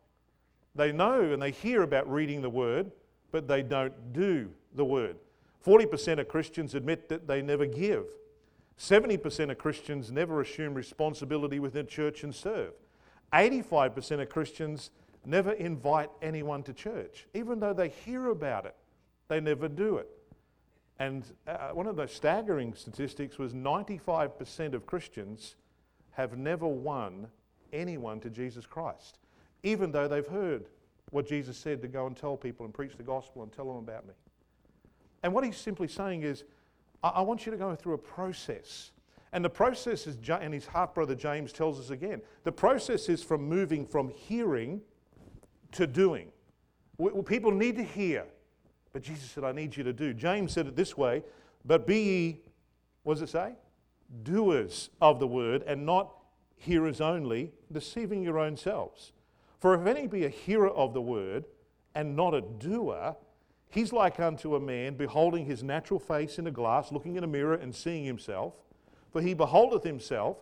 They 0.75 0.93
know 0.93 1.33
and 1.33 1.41
they 1.41 1.51
hear 1.51 1.83
about 1.83 2.11
reading 2.11 2.43
the 2.43 2.51
Word, 2.51 2.91
but 3.31 3.49
they 3.49 3.63
don't 3.63 4.13
do 4.13 4.51
the 4.75 4.85
Word. 4.85 5.17
40% 5.65 6.19
of 6.19 6.29
Christians 6.29 6.75
admit 6.75 7.09
that 7.09 7.27
they 7.27 7.41
never 7.41 7.67
give. 7.67 8.07
70% 8.79 9.51
of 9.51 9.59
Christians 9.59 10.11
never 10.11 10.41
assume 10.41 10.75
responsibility 10.75 11.61
within 11.61 11.87
church 11.87 12.25
and 12.25 12.35
serve. 12.35 12.73
85% 13.33 14.23
of 14.23 14.29
Christians 14.29 14.91
never 15.25 15.53
invite 15.53 16.11
anyone 16.21 16.63
to 16.65 16.73
church, 16.73 17.27
even 17.35 17.61
though 17.61 17.73
they 17.73 17.89
hear 17.89 18.29
about 18.29 18.67
it. 18.67 18.75
they 19.29 19.41
never 19.41 19.69
do 19.69 19.99
it. 19.99 20.09
And 20.99 21.25
uh, 21.47 21.71
one 21.71 21.87
of 21.87 21.97
the 21.97 22.07
staggering 22.07 22.75
statistics 22.75 23.39
was 23.39 23.55
95% 23.55 24.75
of 24.75 24.85
Christians 24.85 25.57
have 26.13 26.37
never 26.37 26.67
won 26.67 27.27
anyone 27.73 28.21
to 28.21 28.31
Jesus 28.31 28.67
Christ, 28.67 29.19
even 29.63 29.93
though 29.93 30.09
they've 30.09 30.27
heard 30.27 30.67
what 31.11 31.27
Jesus 31.27 31.57
said 31.57 31.83
to 31.83 31.89
go 31.89 32.07
and 32.07 32.17
tell 32.17 32.37
people 32.37 32.65
and 32.65 32.75
preach 32.75 32.97
the 32.97 33.03
gospel 33.03 33.43
and 33.43 33.53
tell 33.53 33.67
them 33.67 33.77
about 33.77 34.07
me. 34.07 34.15
And 35.23 35.33
what 35.33 35.45
he's 35.45 35.57
simply 35.57 35.89
saying 35.89 36.23
is, 36.23 36.45
I, 37.03 37.09
I 37.09 37.21
want 37.23 37.47
you 37.47 37.53
to 37.53 37.59
go 37.59 37.75
through 37.75 37.95
a 37.95 37.99
process. 37.99 38.91
And 39.33 39.45
the 39.45 39.51
process 39.51 40.07
is, 40.07 40.19
and 40.29 40.53
his 40.53 40.67
half 40.67 40.95
brother 40.95 41.15
James 41.15 41.53
tells 41.53 41.81
us 41.81 41.91
again, 41.91 42.21
the 42.45 42.53
process 42.53 43.09
is 43.09 43.23
from 43.23 43.49
moving 43.49 43.87
from 43.87 44.11
hearing 44.11 44.81
to 45.73 45.87
doing. 45.87 46.29
People 47.25 47.51
need 47.51 47.77
to 47.77 47.83
hear, 47.83 48.27
but 48.93 49.03
Jesus 49.03 49.31
said, 49.31 49.45
I 49.45 49.53
need 49.53 49.77
you 49.77 49.83
to 49.85 49.93
do. 49.93 50.13
James 50.13 50.53
said 50.53 50.67
it 50.67 50.77
this 50.77 50.97
way, 50.97 51.23
but 51.65 51.87
be 51.87 52.03
ye, 52.03 52.41
what 53.05 53.15
does 53.15 53.23
it 53.23 53.31
say? 53.31 53.53
Doers 54.23 54.91
of 55.01 55.19
the 55.19 55.27
word 55.27 55.63
and 55.67 55.87
not 55.87 56.15
hearers 56.57 57.01
only, 57.01 57.53
deceiving 57.71 58.23
your 58.23 58.39
own 58.39 58.57
selves. 58.57 59.13
For 59.59 59.75
if 59.75 59.87
any 59.87 60.07
be 60.07 60.25
a 60.25 60.29
hearer 60.29 60.71
of 60.71 60.95
the 60.95 61.03
word 61.03 61.45
and 61.95 62.15
not 62.17 62.35
a 62.35 62.41
doer, 62.41 63.17
He's 63.73 63.91
like 63.91 64.21
unto 64.21 64.55
a 64.55 64.61
man 64.61 64.97
beholding 64.97 65.47
his 65.47 65.63
natural 65.63 65.99
face 65.99 66.39
in 66.39 66.47
a 66.47 66.51
glass, 66.51 66.93
looking 66.93 67.17
in 67.17 67.25
a 67.25 67.27
mirror 67.27 67.55
and 67.55 67.75
seeing 67.75 68.05
himself. 68.05 68.53
For 69.13 69.23
he 69.23 69.33
beholdeth 69.33 69.83
himself 69.83 70.37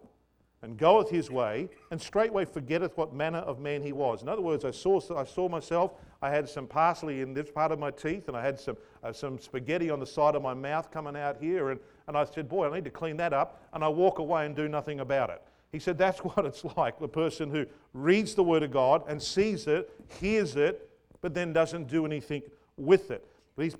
and 0.62 0.76
goeth 0.76 1.10
his 1.10 1.30
way, 1.30 1.70
and 1.92 2.02
straightway 2.02 2.44
forgetteth 2.44 2.96
what 2.96 3.14
manner 3.14 3.38
of 3.38 3.60
man 3.60 3.82
he 3.82 3.92
was. 3.92 4.22
In 4.22 4.28
other 4.28 4.42
words, 4.42 4.64
I 4.64 4.72
saw, 4.72 5.00
I 5.16 5.24
saw 5.24 5.48
myself, 5.48 5.92
I 6.20 6.30
had 6.30 6.48
some 6.48 6.66
parsley 6.66 7.20
in 7.20 7.32
this 7.32 7.52
part 7.52 7.70
of 7.70 7.78
my 7.78 7.92
teeth, 7.92 8.26
and 8.26 8.36
I 8.36 8.44
had 8.44 8.58
some, 8.58 8.76
uh, 9.04 9.12
some 9.12 9.38
spaghetti 9.38 9.90
on 9.90 10.00
the 10.00 10.06
side 10.06 10.34
of 10.34 10.42
my 10.42 10.52
mouth 10.52 10.90
coming 10.90 11.16
out 11.16 11.36
here, 11.40 11.70
and, 11.70 11.78
and 12.10 12.18
I 12.18 12.24
said, 12.24 12.48
Boy, 12.48 12.68
I 12.68 12.74
need 12.74 12.84
to 12.86 12.90
clean 12.90 13.16
that 13.18 13.32
up, 13.32 13.62
and 13.72 13.84
I 13.84 13.88
walk 13.88 14.18
away 14.18 14.44
and 14.44 14.56
do 14.56 14.66
nothing 14.66 14.98
about 14.98 15.30
it. 15.30 15.40
He 15.70 15.78
said, 15.78 15.96
That's 15.96 16.18
what 16.24 16.44
it's 16.44 16.64
like 16.76 16.98
the 16.98 17.06
person 17.06 17.50
who 17.50 17.66
reads 17.94 18.34
the 18.34 18.42
Word 18.42 18.64
of 18.64 18.72
God 18.72 19.04
and 19.06 19.22
sees 19.22 19.68
it, 19.68 19.88
hears 20.20 20.56
it, 20.56 20.90
but 21.20 21.34
then 21.34 21.52
doesn't 21.52 21.86
do 21.86 22.04
anything 22.04 22.42
with 22.76 23.12
it. 23.12 23.24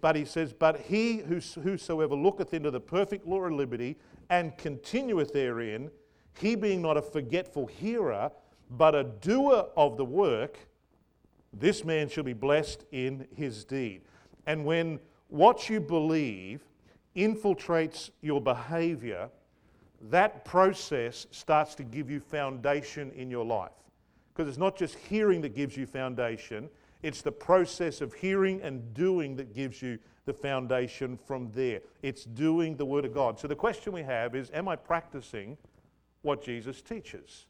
But 0.00 0.14
he 0.14 0.24
says, 0.24 0.52
But 0.52 0.78
he 0.78 1.18
whosoever 1.18 2.14
looketh 2.14 2.54
into 2.54 2.70
the 2.70 2.78
perfect 2.78 3.26
law 3.26 3.42
of 3.42 3.52
liberty 3.52 3.96
and 4.28 4.56
continueth 4.56 5.32
therein, 5.32 5.90
he 6.38 6.54
being 6.54 6.82
not 6.82 6.96
a 6.96 7.02
forgetful 7.02 7.66
hearer, 7.66 8.30
but 8.70 8.94
a 8.94 9.02
doer 9.02 9.66
of 9.76 9.96
the 9.96 10.04
work, 10.04 10.56
this 11.52 11.84
man 11.84 12.08
shall 12.08 12.22
be 12.22 12.32
blessed 12.32 12.84
in 12.92 13.26
his 13.34 13.64
deed. 13.64 14.02
And 14.46 14.64
when 14.64 15.00
what 15.26 15.68
you 15.68 15.80
believe 15.80 16.60
infiltrates 17.16 18.10
your 18.20 18.40
behavior, 18.40 19.28
that 20.10 20.44
process 20.44 21.26
starts 21.30 21.74
to 21.76 21.82
give 21.82 22.10
you 22.10 22.20
foundation 22.20 23.10
in 23.12 23.30
your 23.30 23.44
life. 23.44 23.72
Because 24.32 24.48
it's 24.48 24.58
not 24.58 24.76
just 24.76 24.94
hearing 24.94 25.40
that 25.42 25.54
gives 25.54 25.76
you 25.76 25.86
foundation, 25.86 26.70
it's 27.02 27.22
the 27.22 27.32
process 27.32 28.00
of 28.00 28.14
hearing 28.14 28.60
and 28.62 28.94
doing 28.94 29.36
that 29.36 29.54
gives 29.54 29.82
you 29.82 29.98
the 30.26 30.32
foundation 30.32 31.16
from 31.16 31.50
there. 31.52 31.80
It's 32.02 32.24
doing 32.24 32.76
the 32.76 32.84
Word 32.84 33.04
of 33.04 33.14
God. 33.14 33.38
So 33.38 33.48
the 33.48 33.56
question 33.56 33.92
we 33.92 34.02
have 34.02 34.34
is 34.34 34.50
Am 34.52 34.68
I 34.68 34.76
practicing 34.76 35.56
what 36.22 36.42
Jesus 36.42 36.82
teaches? 36.82 37.46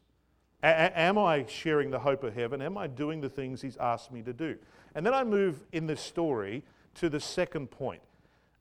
A- 0.63 0.99
am 0.99 1.17
I 1.17 1.45
sharing 1.47 1.89
the 1.89 1.99
hope 1.99 2.23
of 2.23 2.33
heaven? 2.33 2.61
Am 2.61 2.77
I 2.77 2.87
doing 2.87 3.21
the 3.21 3.29
things 3.29 3.61
He's 3.61 3.77
asked 3.77 4.11
me 4.11 4.21
to 4.23 4.33
do? 4.33 4.57
And 4.95 5.05
then 5.05 5.13
I 5.13 5.23
move 5.23 5.63
in 5.71 5.87
this 5.87 6.01
story 6.01 6.63
to 6.95 7.09
the 7.09 7.19
second 7.19 7.71
point, 7.71 8.01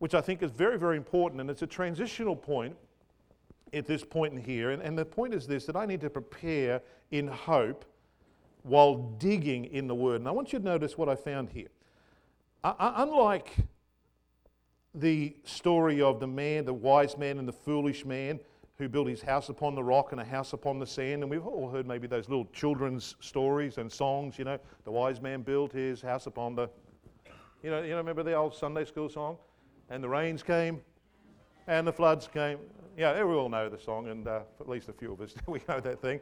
which 0.01 0.15
I 0.15 0.21
think 0.21 0.43
is 0.43 0.51
very, 0.51 0.79
very 0.79 0.97
important, 0.97 1.41
and 1.41 1.49
it's 1.49 1.63
a 1.63 1.67
transitional 1.67 2.35
point 2.35 2.75
at 3.73 3.87
this 3.87 4.03
point 4.03 4.35
in 4.35 4.43
here. 4.43 4.71
And, 4.71 4.83
and 4.83 4.99
the 4.99 5.05
point 5.05 5.35
is 5.35 5.47
this 5.47 5.67
that 5.67 5.77
I 5.77 5.87
need 5.87 6.01
to 6.01 6.11
prepare 6.11 6.83
in 7.11 7.29
hope 7.29 7.85
while 8.63 8.97
digging 9.19 9.67
in 9.67 9.87
the 9.87 9.95
Word. 9.95 10.21
And 10.21 10.29
I 10.29 10.33
want 10.33 10.53
you 10.53 10.59
to 10.59 10.65
notice 10.65 10.99
what 10.99 11.09
I 11.09 11.15
found 11.15 11.51
here. 11.51 11.69
Unlike 12.65 13.57
the 14.95 15.37
story 15.45 16.03
of 16.03 16.19
the 16.19 16.27
man, 16.27 16.65
the 16.65 16.75
wise 16.75 17.17
man, 17.17 17.39
and 17.39 17.47
the 17.47 17.53
foolish 17.53 18.05
man 18.05 18.41
who 18.79 18.89
built 18.89 19.07
his 19.07 19.21
house 19.21 19.51
upon 19.51 19.75
the 19.75 19.85
rock 19.85 20.13
and 20.13 20.21
a 20.21 20.25
house 20.25 20.55
upon 20.55 20.79
the 20.79 20.87
sand, 20.87 21.23
and 21.23 21.31
we've 21.31 21.47
all 21.47 21.71
heard 21.71 21.87
maybe 21.87 22.07
those 22.07 22.29
little 22.29 22.47
children's 22.47 23.17
stories 23.21 23.77
and 23.77 23.93
songs, 23.93 24.39
you 24.39 24.45
know, 24.45 24.59
the 24.85 24.91
wise 24.91 25.21
man 25.21 25.43
built 25.43 25.73
his 25.73 26.01
house 26.01 26.27
upon 26.27 26.55
the, 26.55 26.69
you 27.63 27.71
know, 27.71 27.83
you 27.83 27.91
know 27.91 27.99
remember 27.99 28.23
the 28.23 28.35
old 28.35 28.55
Sunday 28.55 28.87
school 28.87 29.11
song? 29.11 29.37
And 29.91 30.03
the 30.03 30.09
rains 30.09 30.43
came 30.43 30.81
and 31.67 31.87
the 31.87 31.93
floods 31.93 32.29
came. 32.33 32.59
Yeah, 32.97 33.23
we 33.25 33.35
all 33.35 33.49
know 33.49 33.69
the 33.69 33.79
song, 33.79 34.09
and 34.09 34.27
uh, 34.27 34.41
at 34.61 34.69
least 34.69 34.89
a 34.89 34.93
few 34.93 35.13
of 35.13 35.21
us, 35.21 35.35
we 35.47 35.61
know 35.69 35.81
that 35.81 36.01
thing. 36.01 36.21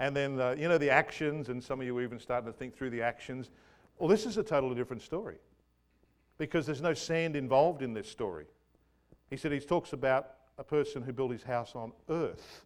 And 0.00 0.14
then, 0.14 0.40
uh, 0.40 0.54
you 0.56 0.68
know, 0.68 0.78
the 0.78 0.90
actions, 0.90 1.48
and 1.48 1.62
some 1.62 1.80
of 1.80 1.86
you 1.86 2.00
even 2.00 2.18
starting 2.20 2.50
to 2.50 2.56
think 2.56 2.76
through 2.76 2.90
the 2.90 3.02
actions. 3.02 3.50
Well, 3.98 4.08
this 4.08 4.26
is 4.26 4.36
a 4.36 4.42
totally 4.42 4.74
different 4.74 5.02
story 5.02 5.36
because 6.38 6.66
there's 6.66 6.80
no 6.80 6.94
sand 6.94 7.34
involved 7.34 7.82
in 7.82 7.92
this 7.94 8.08
story. 8.08 8.46
He 9.30 9.36
said 9.36 9.52
he 9.52 9.60
talks 9.60 9.92
about 9.92 10.30
a 10.56 10.64
person 10.64 11.02
who 11.02 11.12
built 11.12 11.32
his 11.32 11.42
house 11.42 11.72
on 11.74 11.92
earth. 12.08 12.64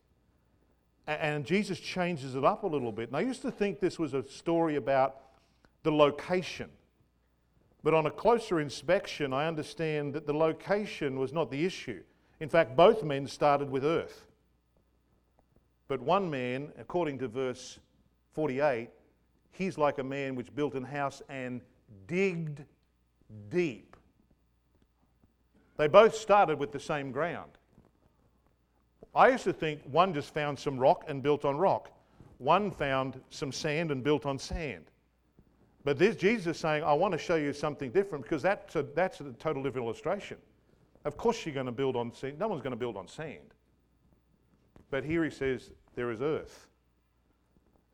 And 1.07 1.45
Jesus 1.45 1.81
changes 1.81 2.35
it 2.35 2.45
up 2.45 2.63
a 2.63 2.67
little 2.67 2.93
bit. 2.93 3.09
And 3.09 3.17
I 3.17 3.23
used 3.23 3.43
to 3.43 3.51
think 3.51 3.81
this 3.81 3.99
was 3.99 4.15
a 4.15 4.23
story 4.23 4.77
about 4.77 5.17
the 5.83 5.91
location. 5.91 6.71
But 7.83 7.95
on 7.95 8.07
a 8.07 8.11
closer 8.11 8.61
inspection, 8.61 9.33
I 9.33 9.47
understand 9.47 10.15
that 10.15 10.27
the 10.27 10.33
location 10.33 11.19
was 11.19 11.33
not 11.33 11.51
the 11.51 11.65
issue. 11.65 12.03
In 12.41 12.49
fact, 12.49 12.77
both 12.77 13.03
men 13.03 13.27
started 13.27 13.71
with 13.71 13.85
earth. 13.85 14.27
But 15.89 16.01
one 16.01 16.31
man, 16.31 16.73
according 16.79 17.19
to 17.19 17.29
verse 17.29 17.79
48, 18.35 18.89
he's 19.51 19.77
like 19.77 19.99
a 19.99 20.05
man 20.05 20.37
which 20.37 20.55
built 20.55 20.75
an 20.75 20.85
house 20.85 21.23
and 21.29 21.61
digged 22.07 22.65
deep. 23.51 23.97
They 25.77 25.89
both 25.89 26.15
started 26.15 26.59
with 26.59 26.71
the 26.73 26.81
same 26.81 27.11
ground. 27.11 27.51
I 29.15 29.29
used 29.29 29.45
to 29.45 29.53
think 29.53 29.83
one 29.85 30.15
just 30.15 30.33
found 30.33 30.59
some 30.59 30.79
rock 30.79 31.05
and 31.09 31.23
built 31.23 31.45
on 31.45 31.57
rock. 31.57 31.91
One 32.39 32.71
found 32.71 33.21
some 33.31 33.53
sand 33.53 33.91
and 33.91 34.03
built 34.03 34.25
on 34.25 34.39
sand. 34.39 34.85
But 35.85 35.99
Jesus 35.99 36.47
is 36.47 36.57
saying, 36.59 36.85
I 36.85 36.93
want 36.93 37.13
to 37.13 37.19
show 37.19 37.35
you 37.35 37.53
something 37.53 37.91
different 37.91 38.25
because 38.25 38.43
that's 38.43 38.77
a, 38.77 38.83
that's 38.83 39.21
a 39.21 39.33
total 39.33 39.63
different 39.63 39.85
illustration. 39.85 40.37
Of 41.05 41.17
course, 41.17 41.45
you're 41.45 41.55
going 41.55 41.67
to 41.67 41.73
build 41.73 41.97
on 41.97 42.13
sand. 42.15 42.39
No 42.39 42.47
one's 42.47 42.63
going 42.63 42.73
to 42.73 42.77
build 42.77 42.97
on 42.97 43.09
sand. 43.09 43.55
But 44.91 45.05
here 45.05 45.25
he 45.25 45.31
says, 45.31 45.73
there 45.95 46.11
is 46.13 46.23
earth. 46.23 46.69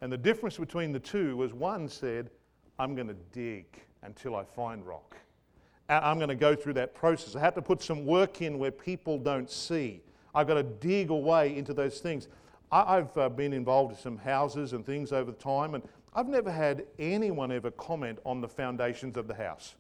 And 0.01 0.13
the 0.13 0.19
difference 0.19 0.59
between 0.59 0.93
the 0.93 1.01
two 1.01 1.37
was 1.37 1.55
one 1.55 1.89
said, 1.89 2.31
I'm 2.79 2.95
going 2.95 3.09
to 3.09 3.17
dig 3.33 3.67
until 4.03 4.37
I 4.37 4.45
find 4.45 4.87
rock. 4.87 5.17
I'm 5.89 6.19
going 6.19 6.29
to 6.29 6.35
go 6.35 6.55
through 6.55 6.75
that 6.75 6.95
process. 6.95 7.35
I 7.35 7.41
have 7.41 7.55
to 7.55 7.63
put 7.63 7.83
some 7.83 8.05
work 8.05 8.43
in 8.43 8.59
where 8.59 8.71
people 8.71 9.19
don't 9.19 9.51
see. 9.51 10.03
I've 10.35 10.47
got 10.47 10.55
to 10.55 10.63
dig 10.63 11.11
away 11.11 11.57
into 11.57 11.73
those 11.73 12.01
things. 12.01 12.29
I've 12.71 13.17
uh, 13.17 13.29
been 13.29 13.53
involved 13.53 13.93
in 13.93 13.99
some 13.99 14.19
houses 14.19 14.73
and 14.73 14.85
things 14.85 15.13
over 15.13 15.31
the 15.31 15.39
time, 15.39 15.75
and 15.75 15.83
I've 16.15 16.29
never 16.29 16.51
had 16.51 16.85
anyone 16.99 17.51
ever 17.51 17.71
comment 17.71 18.19
on 18.27 18.41
the 18.41 18.49
foundations 18.49 19.17
of 19.17 19.27
the 19.27 19.35
house. 19.35 19.75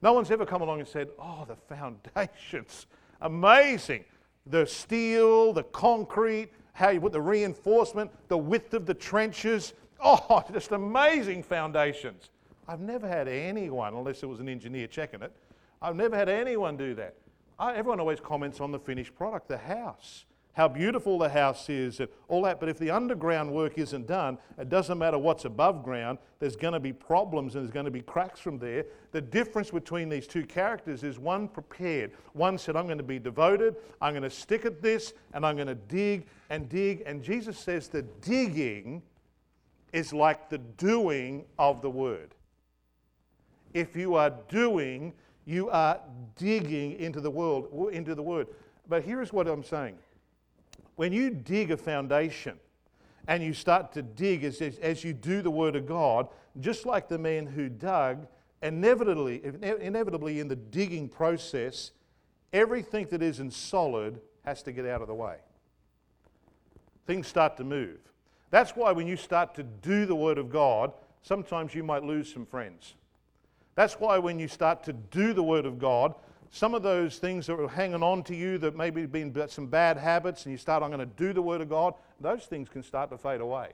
No 0.00 0.12
one's 0.12 0.30
ever 0.30 0.44
come 0.44 0.62
along 0.62 0.80
and 0.80 0.88
said, 0.88 1.10
Oh, 1.18 1.44
the 1.46 1.54
foundations, 1.54 2.86
amazing. 3.20 4.04
The 4.46 4.66
steel, 4.66 5.52
the 5.52 5.62
concrete, 5.62 6.50
how 6.72 6.88
you 6.88 7.00
put 7.00 7.12
the 7.12 7.20
reinforcement, 7.20 8.10
the 8.26 8.38
width 8.38 8.74
of 8.74 8.86
the 8.86 8.94
trenches. 8.94 9.74
Oh, 10.00 10.42
just 10.52 10.72
amazing 10.72 11.44
foundations. 11.44 12.30
I've 12.66 12.80
never 12.80 13.06
had 13.06 13.28
anyone, 13.28 13.94
unless 13.94 14.24
it 14.24 14.26
was 14.26 14.40
an 14.40 14.48
engineer 14.48 14.88
checking 14.88 15.22
it, 15.22 15.32
I've 15.80 15.96
never 15.96 16.16
had 16.16 16.28
anyone 16.28 16.76
do 16.76 16.94
that. 16.94 17.14
I, 17.58 17.74
everyone 17.76 18.00
always 18.00 18.18
comments 18.18 18.60
on 18.60 18.72
the 18.72 18.78
finished 18.78 19.14
product, 19.14 19.48
the 19.48 19.58
house 19.58 20.24
how 20.54 20.68
beautiful 20.68 21.18
the 21.18 21.28
house 21.28 21.68
is, 21.70 22.00
and 22.00 22.08
all 22.28 22.42
that. 22.42 22.60
But 22.60 22.68
if 22.68 22.78
the 22.78 22.90
underground 22.90 23.50
work 23.50 23.78
isn't 23.78 24.06
done, 24.06 24.36
it 24.58 24.68
doesn't 24.68 24.98
matter 24.98 25.18
what's 25.18 25.46
above 25.46 25.82
ground, 25.82 26.18
there's 26.40 26.56
going 26.56 26.74
to 26.74 26.80
be 26.80 26.92
problems 26.92 27.54
and 27.54 27.64
there's 27.64 27.72
going 27.72 27.86
to 27.86 27.90
be 27.90 28.02
cracks 28.02 28.38
from 28.38 28.58
there. 28.58 28.84
The 29.12 29.20
difference 29.20 29.70
between 29.70 30.08
these 30.08 30.26
two 30.26 30.44
characters 30.44 31.04
is 31.04 31.18
one 31.18 31.48
prepared. 31.48 32.12
One 32.34 32.58
said, 32.58 32.76
I'm 32.76 32.86
going 32.86 32.98
to 32.98 33.04
be 33.04 33.18
devoted, 33.18 33.76
I'm 34.00 34.12
going 34.12 34.22
to 34.24 34.30
stick 34.30 34.66
at 34.66 34.82
this, 34.82 35.14
and 35.32 35.46
I'm 35.46 35.56
going 35.56 35.68
to 35.68 35.74
dig 35.74 36.26
and 36.50 36.68
dig. 36.68 37.02
And 37.06 37.22
Jesus 37.22 37.58
says 37.58 37.88
the 37.88 38.02
digging 38.02 39.02
is 39.92 40.12
like 40.12 40.50
the 40.50 40.58
doing 40.58 41.44
of 41.58 41.80
the 41.80 41.90
word. 41.90 42.34
If 43.72 43.96
you 43.96 44.16
are 44.16 44.34
doing, 44.48 45.14
you 45.46 45.70
are 45.70 45.98
digging 46.36 46.98
into 46.98 47.20
the 47.20 47.30
world, 47.30 47.90
into 47.92 48.14
the 48.14 48.22
word. 48.22 48.48
But 48.88 49.02
here's 49.02 49.32
what 49.32 49.48
I'm 49.48 49.64
saying 49.64 49.96
when 50.96 51.12
you 51.12 51.30
dig 51.30 51.70
a 51.70 51.76
foundation 51.76 52.58
and 53.28 53.42
you 53.42 53.54
start 53.54 53.92
to 53.92 54.02
dig 54.02 54.44
as, 54.44 54.60
as, 54.60 54.78
as 54.78 55.04
you 55.04 55.12
do 55.12 55.42
the 55.42 55.50
Word 55.50 55.76
of 55.76 55.86
God, 55.86 56.28
just 56.60 56.86
like 56.86 57.08
the 57.08 57.18
man 57.18 57.46
who 57.46 57.68
dug, 57.68 58.26
inevitably, 58.62 59.42
inevitably 59.62 60.40
in 60.40 60.48
the 60.48 60.56
digging 60.56 61.08
process, 61.08 61.92
everything 62.52 63.06
that 63.10 63.22
isn't 63.22 63.52
solid 63.52 64.20
has 64.44 64.62
to 64.64 64.72
get 64.72 64.86
out 64.86 65.02
of 65.02 65.08
the 65.08 65.14
way. 65.14 65.36
Things 67.06 67.26
start 67.26 67.56
to 67.56 67.64
move. 67.64 67.98
That's 68.50 68.72
why 68.72 68.92
when 68.92 69.06
you 69.06 69.16
start 69.16 69.54
to 69.54 69.62
do 69.62 70.04
the 70.06 70.14
Word 70.14 70.38
of 70.38 70.50
God, 70.50 70.92
sometimes 71.22 71.74
you 71.74 71.82
might 71.82 72.04
lose 72.04 72.32
some 72.32 72.44
friends. 72.44 72.94
That's 73.74 73.94
why 73.94 74.18
when 74.18 74.38
you 74.38 74.48
start 74.48 74.84
to 74.84 74.92
do 74.92 75.32
the 75.32 75.42
Word 75.42 75.64
of 75.64 75.78
God, 75.78 76.14
some 76.54 76.74
of 76.74 76.82
those 76.82 77.16
things 77.16 77.46
that 77.46 77.58
are 77.58 77.66
hanging 77.66 78.02
on 78.02 78.22
to 78.24 78.36
you 78.36 78.58
that 78.58 78.76
maybe 78.76 79.00
have 79.00 79.10
been 79.10 79.34
some 79.48 79.66
bad 79.66 79.96
habits, 79.96 80.44
and 80.44 80.52
you 80.52 80.58
start, 80.58 80.82
I'm 80.82 80.90
going 80.90 81.00
to 81.00 81.06
do 81.06 81.32
the 81.32 81.40
Word 81.40 81.62
of 81.62 81.70
God, 81.70 81.94
those 82.20 82.44
things 82.44 82.68
can 82.68 82.82
start 82.82 83.08
to 83.10 83.16
fade 83.16 83.40
away. 83.40 83.70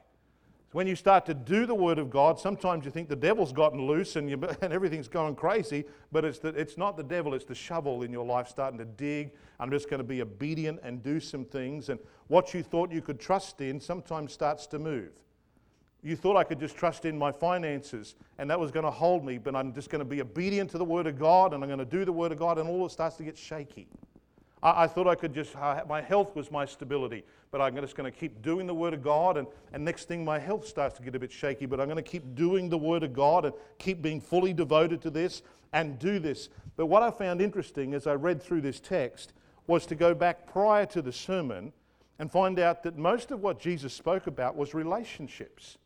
So 0.70 0.72
when 0.72 0.86
you 0.86 0.94
start 0.94 1.26
to 1.26 1.34
do 1.34 1.66
the 1.66 1.74
Word 1.74 1.98
of 1.98 2.08
God, 2.08 2.38
sometimes 2.38 2.84
you 2.84 2.92
think 2.92 3.08
the 3.08 3.16
devil's 3.16 3.52
gotten 3.52 3.84
loose 3.84 4.14
and, 4.14 4.30
you, 4.30 4.40
and 4.62 4.72
everything's 4.72 5.08
going 5.08 5.34
crazy, 5.34 5.86
but 6.12 6.24
it's, 6.24 6.38
the, 6.38 6.50
it's 6.50 6.78
not 6.78 6.96
the 6.96 7.02
devil, 7.02 7.34
it's 7.34 7.44
the 7.44 7.54
shovel 7.54 8.04
in 8.04 8.12
your 8.12 8.24
life 8.24 8.46
starting 8.46 8.78
to 8.78 8.84
dig. 8.84 9.32
I'm 9.58 9.72
just 9.72 9.90
going 9.90 9.98
to 9.98 10.04
be 10.04 10.22
obedient 10.22 10.78
and 10.84 11.02
do 11.02 11.18
some 11.18 11.44
things. 11.44 11.88
And 11.88 11.98
what 12.28 12.54
you 12.54 12.62
thought 12.62 12.92
you 12.92 13.02
could 13.02 13.18
trust 13.18 13.60
in 13.60 13.80
sometimes 13.80 14.32
starts 14.32 14.68
to 14.68 14.78
move. 14.78 15.10
You 16.02 16.14
thought 16.14 16.36
I 16.36 16.44
could 16.44 16.60
just 16.60 16.76
trust 16.76 17.04
in 17.04 17.18
my 17.18 17.32
finances 17.32 18.14
and 18.38 18.48
that 18.50 18.58
was 18.58 18.70
going 18.70 18.84
to 18.84 18.90
hold 18.90 19.24
me, 19.24 19.38
but 19.38 19.56
I'm 19.56 19.74
just 19.74 19.90
going 19.90 19.98
to 19.98 20.04
be 20.04 20.20
obedient 20.20 20.70
to 20.70 20.78
the 20.78 20.84
Word 20.84 21.06
of 21.06 21.18
God 21.18 21.52
and 21.52 21.62
I'm 21.62 21.68
going 21.68 21.80
to 21.80 21.84
do 21.84 22.04
the 22.04 22.12
Word 22.12 22.30
of 22.32 22.38
God, 22.38 22.58
and 22.58 22.68
all 22.68 22.86
it 22.86 22.92
starts 22.92 23.16
to 23.16 23.24
get 23.24 23.36
shaky. 23.36 23.88
I, 24.62 24.84
I 24.84 24.86
thought 24.86 25.08
I 25.08 25.16
could 25.16 25.34
just, 25.34 25.56
uh, 25.56 25.82
my 25.88 26.00
health 26.00 26.36
was 26.36 26.50
my 26.50 26.64
stability, 26.64 27.24
but 27.50 27.60
I'm 27.60 27.74
just 27.76 27.96
going 27.96 28.10
to 28.10 28.16
keep 28.16 28.42
doing 28.42 28.66
the 28.66 28.74
Word 28.74 28.94
of 28.94 29.02
God, 29.02 29.36
and, 29.36 29.48
and 29.72 29.84
next 29.84 30.06
thing 30.06 30.24
my 30.24 30.38
health 30.38 30.66
starts 30.66 30.96
to 30.98 31.02
get 31.02 31.14
a 31.14 31.18
bit 31.18 31.32
shaky, 31.32 31.66
but 31.66 31.80
I'm 31.80 31.88
going 31.88 31.96
to 31.96 32.10
keep 32.10 32.34
doing 32.34 32.68
the 32.68 32.78
Word 32.78 33.02
of 33.02 33.12
God 33.12 33.44
and 33.44 33.54
keep 33.78 34.00
being 34.00 34.20
fully 34.20 34.52
devoted 34.52 35.02
to 35.02 35.10
this 35.10 35.42
and 35.72 35.98
do 35.98 36.18
this. 36.18 36.48
But 36.76 36.86
what 36.86 37.02
I 37.02 37.10
found 37.10 37.40
interesting 37.40 37.92
as 37.94 38.06
I 38.06 38.14
read 38.14 38.42
through 38.42 38.60
this 38.60 38.78
text 38.78 39.32
was 39.66 39.84
to 39.86 39.94
go 39.94 40.14
back 40.14 40.46
prior 40.50 40.86
to 40.86 41.02
the 41.02 41.12
sermon 41.12 41.72
and 42.18 42.30
find 42.30 42.58
out 42.58 42.82
that 42.84 42.96
most 42.96 43.30
of 43.30 43.42
what 43.42 43.60
Jesus 43.60 43.92
spoke 43.92 44.26
about 44.26 44.56
was 44.56 44.74
relationships. 44.74 45.76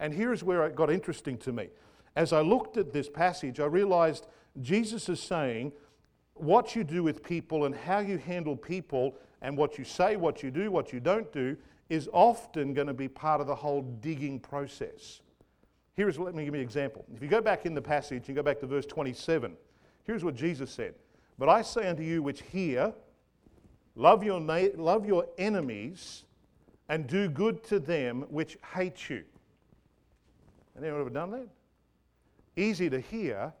And 0.00 0.12
here's 0.12 0.42
where 0.42 0.66
it 0.66 0.74
got 0.74 0.90
interesting 0.90 1.38
to 1.38 1.52
me. 1.52 1.68
As 2.16 2.32
I 2.32 2.40
looked 2.40 2.76
at 2.76 2.92
this 2.92 3.08
passage, 3.08 3.60
I 3.60 3.66
realized 3.66 4.26
Jesus 4.60 5.08
is 5.08 5.20
saying 5.20 5.72
what 6.34 6.74
you 6.74 6.84
do 6.84 7.02
with 7.02 7.22
people 7.22 7.64
and 7.64 7.74
how 7.74 8.00
you 8.00 8.18
handle 8.18 8.56
people 8.56 9.16
and 9.40 9.56
what 9.56 9.78
you 9.78 9.84
say, 9.84 10.16
what 10.16 10.42
you 10.42 10.50
do, 10.50 10.70
what 10.70 10.92
you 10.92 11.00
don't 11.00 11.30
do 11.32 11.56
is 11.88 12.08
often 12.12 12.72
going 12.74 12.86
to 12.86 12.94
be 12.94 13.08
part 13.08 13.40
of 13.40 13.46
the 13.46 13.54
whole 13.54 13.82
digging 14.00 14.40
process. 14.40 15.20
Here's, 15.94 16.18
let 16.18 16.34
me 16.34 16.44
give 16.44 16.54
you 16.54 16.60
an 16.60 16.64
example. 16.64 17.04
If 17.14 17.22
you 17.22 17.28
go 17.28 17.40
back 17.40 17.66
in 17.66 17.74
the 17.74 17.82
passage 17.82 18.28
and 18.28 18.36
go 18.36 18.42
back 18.42 18.60
to 18.60 18.66
verse 18.66 18.86
27, 18.86 19.54
here's 20.04 20.24
what 20.24 20.34
Jesus 20.34 20.70
said 20.70 20.94
But 21.38 21.48
I 21.48 21.62
say 21.62 21.88
unto 21.88 22.02
you 22.02 22.22
which 22.22 22.42
hear, 22.42 22.94
love 23.94 24.24
your, 24.24 24.40
na- 24.40 24.68
love 24.76 25.06
your 25.06 25.26
enemies, 25.36 26.24
and 26.88 27.06
do 27.06 27.28
good 27.28 27.62
to 27.64 27.78
them 27.78 28.22
which 28.30 28.56
hate 28.74 29.10
you. 29.10 29.24
Anyone 30.76 31.00
ever 31.00 31.10
done 31.10 31.30
that? 31.32 31.48
Easy 32.56 32.88
to 32.90 33.00
hear, 33.00 33.52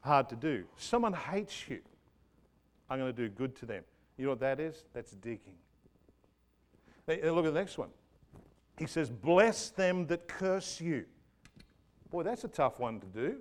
hard 0.00 0.28
to 0.28 0.36
do. 0.36 0.64
Someone 0.76 1.12
hates 1.12 1.68
you. 1.68 1.80
I'm 2.88 2.98
going 2.98 3.14
to 3.14 3.16
do 3.16 3.28
good 3.28 3.56
to 3.56 3.66
them. 3.66 3.82
You 4.16 4.24
know 4.24 4.30
what 4.30 4.40
that 4.40 4.60
is? 4.60 4.84
That's 4.92 5.12
digging. 5.12 5.54
Look 7.06 7.18
at 7.18 7.44
the 7.44 7.52
next 7.52 7.78
one. 7.78 7.90
He 8.78 8.86
says, 8.86 9.10
Bless 9.10 9.70
them 9.70 10.06
that 10.06 10.28
curse 10.28 10.80
you. 10.80 11.04
Boy, 12.10 12.22
that's 12.22 12.44
a 12.44 12.48
tough 12.48 12.78
one 12.78 13.00
to 13.00 13.06
do. 13.06 13.36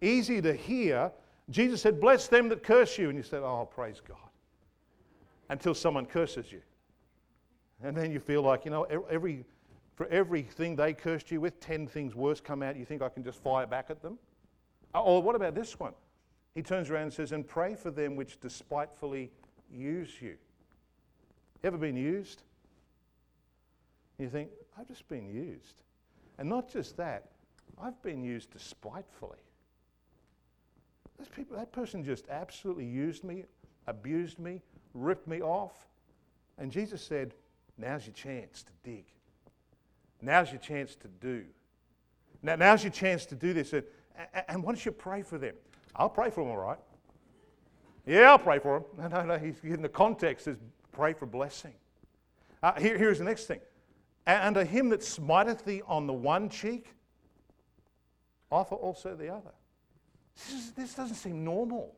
Easy 0.00 0.40
to 0.40 0.52
hear. 0.54 1.10
Jesus 1.50 1.82
said, 1.82 2.00
Bless 2.00 2.28
them 2.28 2.48
that 2.48 2.62
curse 2.62 2.98
you. 2.98 3.08
And 3.08 3.16
you 3.16 3.22
said, 3.22 3.42
Oh, 3.42 3.68
praise 3.72 4.00
God. 4.06 4.16
Until 5.48 5.74
someone 5.74 6.06
curses 6.06 6.50
you. 6.50 6.62
And 7.82 7.96
then 7.96 8.10
you 8.10 8.20
feel 8.20 8.42
like, 8.42 8.64
you 8.64 8.70
know, 8.70 8.84
every, 8.84 9.44
for 9.94 10.06
everything 10.08 10.76
they 10.76 10.92
cursed 10.92 11.30
you 11.30 11.40
with, 11.40 11.60
10 11.60 11.86
things 11.86 12.14
worse 12.14 12.40
come 12.40 12.62
out. 12.62 12.76
You 12.76 12.84
think 12.84 13.02
I 13.02 13.08
can 13.08 13.22
just 13.22 13.42
fire 13.42 13.66
back 13.66 13.86
at 13.90 14.02
them? 14.02 14.18
Uh, 14.94 15.02
or 15.02 15.22
what 15.22 15.34
about 15.34 15.54
this 15.54 15.78
one? 15.78 15.92
He 16.54 16.62
turns 16.62 16.90
around 16.90 17.04
and 17.04 17.12
says, 17.12 17.32
And 17.32 17.46
pray 17.46 17.74
for 17.74 17.90
them 17.90 18.16
which 18.16 18.40
despitefully 18.40 19.30
use 19.70 20.20
you. 20.20 20.36
Ever 21.62 21.78
been 21.78 21.96
used? 21.96 22.42
You 24.18 24.28
think, 24.28 24.50
I've 24.78 24.86
just 24.86 25.08
been 25.08 25.28
used. 25.28 25.82
And 26.38 26.48
not 26.48 26.70
just 26.70 26.96
that, 26.96 27.30
I've 27.80 28.00
been 28.02 28.22
used 28.22 28.50
despitefully. 28.50 29.38
People, 31.34 31.56
that 31.56 31.72
person 31.72 32.04
just 32.04 32.28
absolutely 32.28 32.84
used 32.84 33.24
me, 33.24 33.44
abused 33.86 34.38
me, 34.38 34.60
ripped 34.92 35.26
me 35.26 35.40
off. 35.40 35.88
And 36.58 36.70
Jesus 36.70 37.02
said, 37.02 37.34
Now's 37.76 38.06
your 38.06 38.14
chance 38.14 38.62
to 38.62 38.72
dig. 38.84 39.04
Now's 40.24 40.50
your 40.50 40.60
chance 40.60 40.94
to 40.96 41.08
do. 41.20 41.44
Now, 42.42 42.56
now's 42.56 42.82
your 42.82 42.92
chance 42.92 43.26
to 43.26 43.34
do 43.34 43.52
this. 43.52 43.72
And, 43.72 43.84
and 44.48 44.62
why 44.62 44.72
don't 44.72 44.84
you 44.84 44.92
pray 44.92 45.22
for 45.22 45.38
them? 45.38 45.54
I'll 45.94 46.08
pray 46.08 46.30
for 46.30 46.42
them, 46.42 46.50
all 46.50 46.58
right. 46.58 46.78
Yeah, 48.06 48.30
I'll 48.30 48.38
pray 48.38 48.58
for 48.58 48.84
them. 48.96 49.10
No, 49.10 49.20
no, 49.20 49.26
no. 49.26 49.38
He's 49.38 49.56
in 49.62 49.82
the 49.82 49.88
context 49.88 50.48
is 50.48 50.56
pray 50.92 51.12
for 51.12 51.26
blessing. 51.26 51.74
Uh, 52.62 52.72
here, 52.80 52.96
here's 52.96 53.18
the 53.18 53.24
next 53.24 53.46
thing. 53.46 53.60
And 54.26 54.54
to 54.54 54.64
him 54.64 54.88
that 54.88 55.02
smiteth 55.02 55.64
thee 55.64 55.82
on 55.86 56.06
the 56.06 56.12
one 56.12 56.48
cheek, 56.48 56.94
offer 58.50 58.74
also 58.74 59.14
the 59.14 59.28
other. 59.28 59.52
This, 60.36 60.52
is, 60.52 60.72
this 60.72 60.94
doesn't 60.94 61.16
seem 61.16 61.44
normal. 61.44 61.94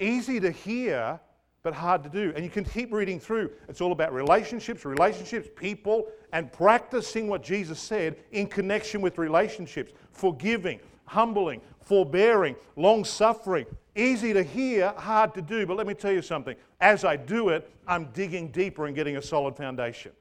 Easy 0.00 0.40
to 0.40 0.50
hear, 0.50 1.20
but 1.66 1.74
hard 1.74 2.04
to 2.04 2.08
do. 2.08 2.32
And 2.36 2.44
you 2.44 2.50
can 2.50 2.64
keep 2.64 2.92
reading 2.92 3.18
through. 3.18 3.50
It's 3.68 3.80
all 3.80 3.90
about 3.90 4.14
relationships, 4.14 4.84
relationships, 4.84 5.48
people, 5.56 6.06
and 6.32 6.52
practicing 6.52 7.26
what 7.26 7.42
Jesus 7.42 7.80
said 7.80 8.18
in 8.30 8.46
connection 8.46 9.00
with 9.00 9.18
relationships 9.18 9.90
forgiving, 10.12 10.78
humbling, 11.06 11.60
forbearing, 11.80 12.54
long 12.76 13.04
suffering. 13.04 13.66
Easy 13.96 14.32
to 14.32 14.44
hear, 14.44 14.94
hard 14.96 15.34
to 15.34 15.42
do. 15.42 15.66
But 15.66 15.76
let 15.76 15.88
me 15.88 15.94
tell 15.94 16.12
you 16.12 16.22
something. 16.22 16.54
As 16.80 17.04
I 17.04 17.16
do 17.16 17.48
it, 17.48 17.68
I'm 17.88 18.12
digging 18.12 18.52
deeper 18.52 18.86
and 18.86 18.94
getting 18.94 19.16
a 19.16 19.22
solid 19.22 19.56
foundation. 19.56 20.12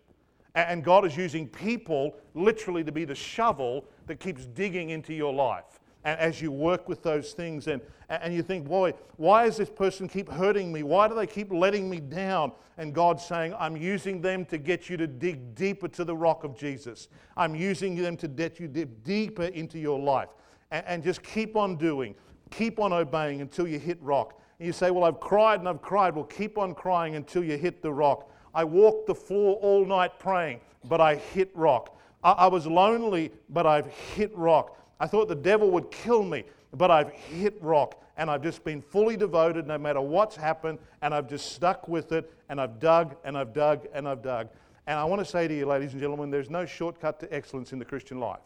And 0.56 0.84
God 0.84 1.06
is 1.06 1.16
using 1.16 1.48
people 1.48 2.16
literally 2.34 2.84
to 2.84 2.92
be 2.92 3.06
the 3.06 3.14
shovel 3.14 3.86
that 4.08 4.20
keeps 4.20 4.48
digging 4.48 4.90
into 4.90 5.14
your 5.14 5.32
life 5.32 5.80
as 6.06 6.42
you 6.42 6.52
work 6.52 6.88
with 6.88 7.02
those 7.02 7.34
things 7.34 7.68
and, 7.68 7.82
and 8.10 8.34
you 8.34 8.44
think, 8.44 8.68
boy, 8.68 8.94
why 9.18 9.46
does 9.46 9.58
this 9.58 9.70
person 9.70 10.08
keep 10.08 10.30
hurting 10.30 10.72
me? 10.72 10.84
Why 10.84 11.08
do 11.08 11.16
they 11.16 11.26
keep 11.26 11.52
letting 11.52 11.90
me 11.90 12.00
down? 12.00 12.52
And 12.78 12.94
God's 12.94 13.26
saying, 13.26 13.56
I'm 13.58 13.76
using 13.76 14.22
them 14.22 14.46
to 14.46 14.58
get 14.58 14.90
you 14.90 14.98
to 14.98 15.08
dig 15.08 15.56
deeper 15.56 15.88
to 15.90 16.04
the 16.04 16.16
rock 16.16 16.44
of 16.44 16.58
Jesus. 16.58 17.08
I'm 17.36 17.56
using 17.56 17.96
them 17.96 18.18
to 18.18 18.28
get 18.28 18.60
you 18.60 18.68
dip 18.68 19.04
deeper 19.04 19.46
into 19.46 19.80
your 19.80 20.00
life. 20.00 20.30
And, 20.72 20.86
and 20.86 21.04
just 21.04 21.24
keep 21.24 21.56
on 21.56 21.76
doing, 21.76 22.16
keep 22.52 22.80
on 22.80 22.94
obeying 22.94 23.42
until 23.42 23.68
you 23.68 23.80
hit 23.80 23.98
rock. 24.02 24.40
And 24.60 24.68
you 24.68 24.74
say, 24.74 24.92
Well, 24.92 25.06
I've 25.06 25.20
cried 25.20 25.60
and 25.60 25.70
I've 25.70 25.82
cried. 25.82 26.16
Well, 26.16 26.26
keep 26.26 26.58
on 26.58 26.76
crying 26.76 27.16
until 27.16 27.44
you 27.44 27.58
hit 27.58 27.82
the 27.82 27.92
rock. 27.92 28.30
I 28.54 28.64
walked 28.64 29.08
the 29.08 29.16
floor 29.16 29.56
all 29.56 29.86
night 29.86 30.20
praying, 30.20 30.62
but 30.86 31.02
I 31.02 31.16
hit 31.16 31.52
rock. 31.56 31.98
I 32.24 32.48
was 32.48 32.66
lonely, 32.66 33.32
but 33.50 33.68
I've 33.68 33.86
hit 33.86 34.36
rock. 34.36 34.78
I 35.00 35.08
thought 35.08 35.28
the 35.28 35.36
devil 35.36 35.70
would 35.72 35.92
kill 35.92 36.24
me, 36.24 36.44
but 36.74 36.92
I've 36.92 37.12
hit 37.12 37.58
rock 37.62 38.02
and 38.18 38.30
I've 38.30 38.42
just 38.42 38.64
been 38.64 38.82
fully 38.82 39.18
devoted 39.18 39.68
no 39.68 39.78
matter 39.78 40.00
what's 40.02 40.36
happened, 40.36 40.80
and 41.02 41.14
I've 41.14 41.28
just 41.28 41.52
stuck 41.52 41.88
with 41.88 42.14
it, 42.14 42.32
and 42.48 42.62
I've 42.62 42.80
dug 42.80 43.16
and 43.26 43.38
I've 43.38 43.54
dug 43.54 43.88
and 43.94 44.08
I've 44.08 44.22
dug. 44.22 44.48
And 44.88 44.98
I 44.98 45.04
want 45.04 45.20
to 45.20 45.26
say 45.26 45.48
to 45.48 45.54
you, 45.54 45.66
ladies 45.66 45.94
and 45.94 46.02
gentlemen, 46.02 46.30
there's 46.30 46.50
no 46.50 46.66
shortcut 46.66 47.20
to 47.22 47.34
excellence 47.34 47.74
in 47.74 47.80
the 47.80 47.86
Christian 47.86 48.20
life. 48.20 48.40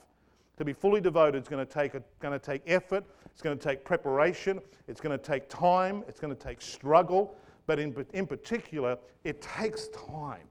To 0.57 0.65
be 0.65 0.73
fully 0.73 1.01
devoted 1.01 1.41
is 1.43 1.47
going 1.47 1.65
to 1.65 1.71
take, 1.71 1.93
a, 1.93 2.03
going 2.19 2.37
to 2.37 2.43
take 2.43 2.63
effort, 2.65 3.05
it's 3.27 3.41
going 3.41 3.57
to 3.57 3.63
take 3.63 3.85
preparation, 3.85 4.59
it's 4.87 4.99
going 4.99 5.17
to 5.17 5.23
take 5.23 5.49
time, 5.49 6.03
it's 6.07 6.19
going 6.19 6.35
to 6.35 6.41
take 6.41 6.61
struggle, 6.61 7.35
but 7.67 7.79
in, 7.79 7.95
in 8.13 8.25
particular, 8.25 8.97
it 9.23 9.41
takes 9.41 9.87
time. 9.89 10.47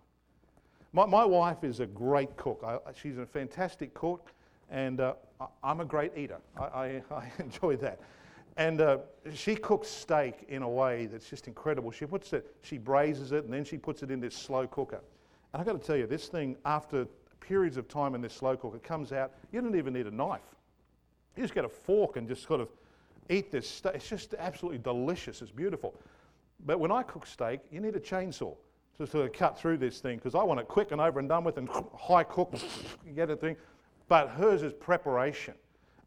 My, 0.93 1.05
my 1.05 1.25
wife 1.25 1.65
is 1.65 1.81
a 1.81 1.87
great 1.87 2.37
cook. 2.37 2.63
I, 2.65 2.79
she's 2.93 3.19
a 3.19 3.27
fantastic 3.27 3.93
cook. 3.95 4.33
And 4.71 5.01
uh, 5.01 5.15
I'm 5.63 5.81
a 5.81 5.85
great 5.85 6.13
eater. 6.17 6.39
I, 6.59 6.63
I, 6.63 7.03
I 7.11 7.33
enjoy 7.39 7.77
that. 7.77 8.01
And 8.57 8.81
uh, 8.81 8.99
she 9.35 9.55
cooks 9.55 9.89
steak 9.89 10.45
in 10.49 10.63
a 10.63 10.69
way 10.69 11.07
that's 11.07 11.29
just 11.31 11.47
incredible. 11.47 11.93
She 11.93 12.07
puts 12.07 12.33
it, 12.33 12.57
she 12.63 12.77
braises 12.77 13.31
it, 13.31 13.45
and 13.45 13.53
then 13.53 13.65
she 13.65 13.79
puts 13.79 14.03
it 14.03 14.11
in 14.11 14.21
this 14.21 14.35
slow 14.35 14.67
cooker. 14.67 15.01
And 15.53 15.61
I've 15.61 15.67
got 15.67 15.81
to 15.81 15.87
tell 15.87 15.97
you, 15.97 16.07
this 16.07 16.27
thing, 16.27 16.57
after 16.65 17.07
periods 17.41 17.77
of 17.77 17.87
time 17.89 18.17
in 18.17 18.21
this 18.21 18.35
slow 18.35 18.57
cooker, 18.57 18.79
comes 18.81 19.13
out, 19.13 19.33
you 19.53 19.61
don't 19.61 19.77
even 19.77 19.93
need 19.93 20.09
a 20.09 20.11
knife. 20.11 20.57
You 21.37 21.45
just 21.45 21.55
get 21.55 21.65
a 21.65 21.69
fork 21.69 22.17
and 22.17 22.29
just 22.29 22.47
sort 22.47 22.61
of 22.61 22.69
eat 23.31 23.53
this 23.53 23.69
steak. 23.69 23.95
It's 23.95 24.09
just 24.09 24.35
absolutely 24.37 24.79
delicious. 24.79 25.41
It's 25.41 25.53
beautiful. 25.53 25.95
But 26.67 26.81
when 26.81 26.91
I 26.91 27.05
cook 27.05 27.27
steak, 27.27 27.61
you 27.71 27.79
need 27.79 27.95
a 27.95 28.01
chainsaw 28.01 28.57
to 28.99 29.07
sort 29.07 29.25
of 29.25 29.33
cut 29.33 29.57
through 29.57 29.77
this 29.77 30.01
thing 30.01 30.17
because 30.17 30.35
I 30.35 30.43
want 30.43 30.59
it 30.59 30.67
quick 30.67 30.91
and 30.91 31.01
over 31.01 31.21
and 31.21 31.29
done 31.29 31.45
with 31.45 31.59
and 31.59 31.69
high 31.97 32.25
cook, 32.25 32.53
get 33.15 33.31
it 33.31 33.41
thing 33.41 33.57
but 34.09 34.31
hers 34.31 34.63
is 34.63 34.73
preparation. 34.73 35.55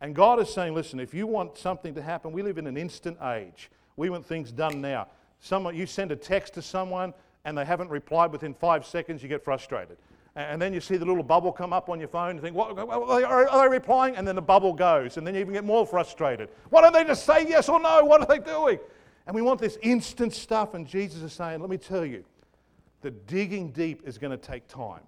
And 0.01 0.15
God 0.15 0.39
is 0.39 0.51
saying, 0.51 0.73
listen, 0.73 0.99
if 0.99 1.13
you 1.13 1.27
want 1.27 1.57
something 1.57 1.93
to 1.93 2.01
happen, 2.01 2.31
we 2.31 2.41
live 2.41 2.57
in 2.57 2.65
an 2.67 2.75
instant 2.75 3.17
age. 3.21 3.69
We 3.95 4.09
want 4.09 4.25
things 4.25 4.51
done 4.51 4.81
now. 4.81 5.07
Someone, 5.39 5.75
you 5.75 5.85
send 5.85 6.11
a 6.11 6.15
text 6.15 6.55
to 6.55 6.61
someone 6.61 7.13
and 7.45 7.57
they 7.57 7.65
haven't 7.65 7.89
replied 7.89 8.31
within 8.31 8.53
five 8.53 8.85
seconds, 8.85 9.21
you 9.21 9.29
get 9.29 9.43
frustrated. 9.43 9.97
And 10.35 10.61
then 10.61 10.73
you 10.73 10.79
see 10.79 10.95
the 10.95 11.05
little 11.05 11.23
bubble 11.23 11.51
come 11.51 11.73
up 11.73 11.89
on 11.89 11.99
your 11.99 12.07
phone 12.07 12.31
and 12.31 12.41
think, 12.41 12.55
what, 12.55 12.77
are 12.77 13.61
they 13.61 13.67
replying? 13.67 14.15
And 14.15 14.25
then 14.25 14.35
the 14.35 14.41
bubble 14.41 14.73
goes, 14.73 15.17
and 15.17 15.27
then 15.27 15.35
you 15.35 15.41
even 15.41 15.53
get 15.53 15.65
more 15.65 15.85
frustrated. 15.85 16.49
Why 16.69 16.81
don't 16.81 16.93
they 16.93 17.03
just 17.03 17.25
say 17.25 17.45
yes 17.47 17.67
or 17.67 17.81
no? 17.81 18.05
What 18.05 18.21
are 18.21 18.27
they 18.27 18.39
doing? 18.39 18.79
And 19.27 19.35
we 19.35 19.41
want 19.41 19.59
this 19.59 19.77
instant 19.81 20.33
stuff, 20.33 20.73
and 20.73 20.87
Jesus 20.87 21.21
is 21.21 21.33
saying, 21.33 21.59
let 21.59 21.69
me 21.69 21.77
tell 21.77 22.05
you, 22.05 22.23
the 23.01 23.11
digging 23.11 23.71
deep 23.71 24.03
is 24.07 24.17
going 24.17 24.31
to 24.31 24.37
take 24.37 24.67
time. 24.67 25.01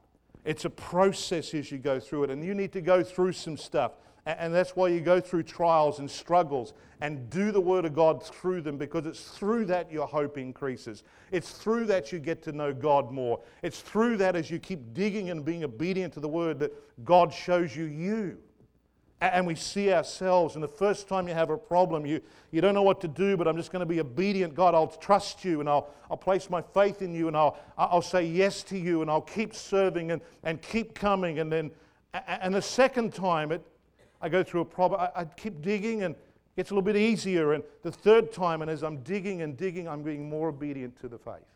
It's 0.46 0.66
a 0.66 0.70
process 0.70 1.54
as 1.54 1.72
you 1.72 1.78
go 1.78 2.00
through 2.00 2.26
it, 2.26 2.30
and 2.30 2.44
you 2.44 2.54
need 2.54 2.72
to 2.74 2.82
go 2.82 3.04
through 3.04 3.34
some 3.34 3.58
stuff. 3.58 3.94
And 4.26 4.54
that's 4.54 4.76
why 4.76 4.88
you 4.88 5.02
go 5.02 5.20
through 5.20 5.44
trials 5.44 6.00
and 6.00 6.10
struggles 6.10 6.74
and 7.02 7.30
do 7.30 7.52
the 7.52 7.60
Word 7.60 7.84
of 7.84 7.94
God 7.94 8.24
through 8.24 8.62
them 8.62 8.78
because 8.78 9.06
it's 9.06 9.22
through 9.22 9.66
that 9.66 9.92
your 9.92 10.08
hope 10.08 10.38
increases. 10.38 11.04
It's 11.32 11.52
through 11.52 11.86
that 11.88 12.14
you 12.14 12.20
get 12.20 12.42
to 12.44 12.54
know 12.54 12.74
God 12.74 13.12
more. 13.12 13.42
It's 13.64 13.82
through 13.82 14.16
that 14.18 14.38
as 14.38 14.50
you 14.50 14.60
keep 14.60 14.94
digging 14.94 15.30
and 15.30 15.44
being 15.44 15.66
obedient 15.66 16.14
to 16.14 16.22
the 16.22 16.30
Word 16.30 16.60
that 16.60 16.72
God 17.04 17.34
shows 17.34 17.76
you 17.76 17.84
you. 17.84 18.38
And 19.32 19.48
we 19.48 19.56
see 19.56 19.94
ourselves. 19.94 20.56
And 20.56 20.64
the 20.64 20.68
first 20.68 21.08
time 21.08 21.30
you 21.30 21.34
have 21.34 21.50
a 21.50 21.58
problem, 21.58 22.06
you, 22.06 22.20
you 22.52 22.60
don't 22.60 22.74
know 22.74 22.84
what 22.84 23.00
to 23.02 23.08
do, 23.08 23.38
but 23.38 23.48
I'm 23.48 23.56
just 23.56 23.72
going 23.72 23.80
to 23.80 23.86
be 23.86 24.02
obedient. 24.02 24.54
God, 24.54 24.76
I'll 24.76 24.88
trust 24.88 25.46
you 25.46 25.62
and 25.62 25.70
I'll, 25.70 25.92
I'll 26.12 26.18
place 26.18 26.50
my 26.50 26.62
faith 26.62 27.02
in 27.02 27.16
you 27.16 27.30
and 27.30 27.38
I'll, 27.38 27.58
I'll 27.78 28.02
say 28.02 28.26
yes 28.26 28.64
to 28.64 28.78
you 28.78 29.02
and 29.02 29.10
I'll 29.10 29.22
keep 29.22 29.56
serving 29.56 30.12
and, 30.12 30.22
and 30.44 30.62
keep 30.62 30.94
coming. 30.94 31.40
And 31.40 31.50
then, 31.50 31.72
and 32.28 32.54
the 32.54 32.62
second 32.62 33.14
time, 33.14 33.54
it, 33.54 33.66
I 34.22 34.28
go 34.28 34.44
through 34.44 34.62
a 34.62 34.66
problem, 34.66 35.00
I, 35.00 35.22
I 35.22 35.24
keep 35.24 35.62
digging 35.62 36.04
and 36.04 36.16
it 36.16 36.56
gets 36.58 36.72
a 36.72 36.74
little 36.74 36.86
bit 36.86 36.98
easier. 36.98 37.54
And 37.54 37.64
the 37.82 37.94
third 37.94 38.34
time, 38.34 38.62
and 38.62 38.70
as 38.70 38.84
I'm 38.84 38.98
digging 39.04 39.42
and 39.42 39.56
digging, 39.56 39.88
I'm 39.88 40.04
being 40.04 40.28
more 40.28 40.50
obedient 40.50 41.00
to 41.00 41.08
the 41.08 41.18
faith. 41.18 41.48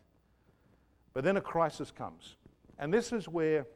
But 1.12 1.22
then 1.22 1.36
a 1.36 1.42
crisis 1.42 1.90
comes. 1.90 2.36
And 2.78 2.94
this 2.94 3.12
is 3.12 3.28
where 3.28 3.66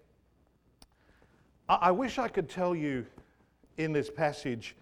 I, 1.69 1.75
I 1.75 1.91
wish 1.91 2.19
I 2.19 2.29
could 2.29 2.49
tell 2.49 2.75
you 2.75 3.05
in 3.77 3.93
this 3.93 4.11
passage. 4.11 4.77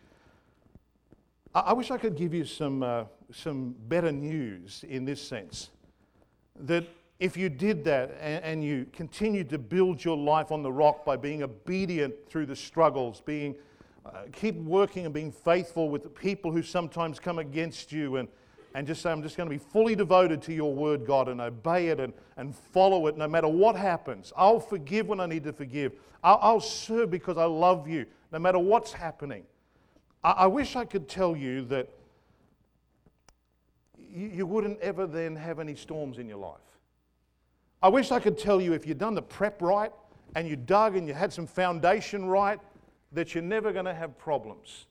I, 1.54 1.60
I 1.60 1.72
wish 1.72 1.90
I 1.90 1.98
could 1.98 2.16
give 2.16 2.34
you 2.34 2.44
some, 2.44 2.82
uh, 2.82 3.04
some 3.32 3.74
better 3.88 4.12
news 4.12 4.84
in 4.88 5.04
this 5.04 5.20
sense. 5.22 5.70
That 6.58 6.86
if 7.18 7.36
you 7.36 7.48
did 7.48 7.84
that 7.84 8.16
and, 8.20 8.44
and 8.44 8.64
you 8.64 8.86
continued 8.92 9.50
to 9.50 9.58
build 9.58 10.04
your 10.04 10.16
life 10.16 10.50
on 10.50 10.62
the 10.62 10.72
rock 10.72 11.04
by 11.04 11.16
being 11.16 11.42
obedient 11.42 12.14
through 12.28 12.46
the 12.46 12.56
struggles, 12.56 13.20
being 13.20 13.54
uh, 14.06 14.22
keep 14.32 14.56
working 14.56 15.04
and 15.04 15.12
being 15.12 15.30
faithful 15.30 15.90
with 15.90 16.02
the 16.02 16.08
people 16.08 16.50
who 16.50 16.62
sometimes 16.62 17.20
come 17.20 17.38
against 17.38 17.92
you 17.92 18.16
and, 18.16 18.28
and 18.74 18.86
just 18.86 19.02
say, 19.02 19.10
I'm 19.10 19.22
just 19.22 19.36
going 19.36 19.48
to 19.48 19.54
be 19.54 19.58
fully 19.58 19.94
devoted 19.94 20.40
to 20.42 20.54
your 20.54 20.72
word, 20.72 21.06
God, 21.06 21.28
and 21.28 21.40
obey 21.40 21.88
it 21.88 22.00
and, 22.00 22.14
and 22.38 22.56
follow 22.56 23.06
it 23.08 23.18
no 23.18 23.28
matter 23.28 23.48
what 23.48 23.76
happens. 23.76 24.32
I'll 24.36 24.60
forgive 24.60 25.08
when 25.08 25.20
I 25.20 25.26
need 25.26 25.44
to 25.44 25.52
forgive. 25.52 25.92
I'll, 26.24 26.38
I'll 26.40 26.60
serve 26.60 27.10
because 27.10 27.36
I 27.36 27.44
love 27.44 27.86
you 27.86 28.06
no 28.32 28.38
matter 28.38 28.58
what's 28.58 28.92
happening. 28.92 29.44
I, 30.22 30.30
I 30.30 30.46
wish 30.46 30.76
I 30.76 30.84
could 30.84 31.08
tell 31.08 31.36
you 31.36 31.64
that 31.66 31.88
you, 33.98 34.28
you 34.28 34.46
wouldn't 34.46 34.80
ever 34.80 35.06
then 35.06 35.36
have 35.36 35.58
any 35.58 35.74
storms 35.74 36.18
in 36.18 36.28
your 36.28 36.38
life. 36.38 36.58
I 37.82 37.88
wish 37.88 38.10
I 38.10 38.20
could 38.20 38.36
tell 38.36 38.60
you 38.60 38.72
if 38.72 38.86
you'd 38.86 38.98
done 38.98 39.14
the 39.14 39.22
prep 39.22 39.62
right 39.62 39.92
and 40.34 40.46
you 40.46 40.56
dug 40.56 40.96
and 40.96 41.08
you 41.08 41.14
had 41.14 41.32
some 41.32 41.46
foundation 41.46 42.26
right, 42.26 42.60
that 43.12 43.34
you're 43.34 43.42
never 43.42 43.72
going 43.72 43.86
to 43.86 43.94
have 43.94 44.16
problems. 44.18 44.86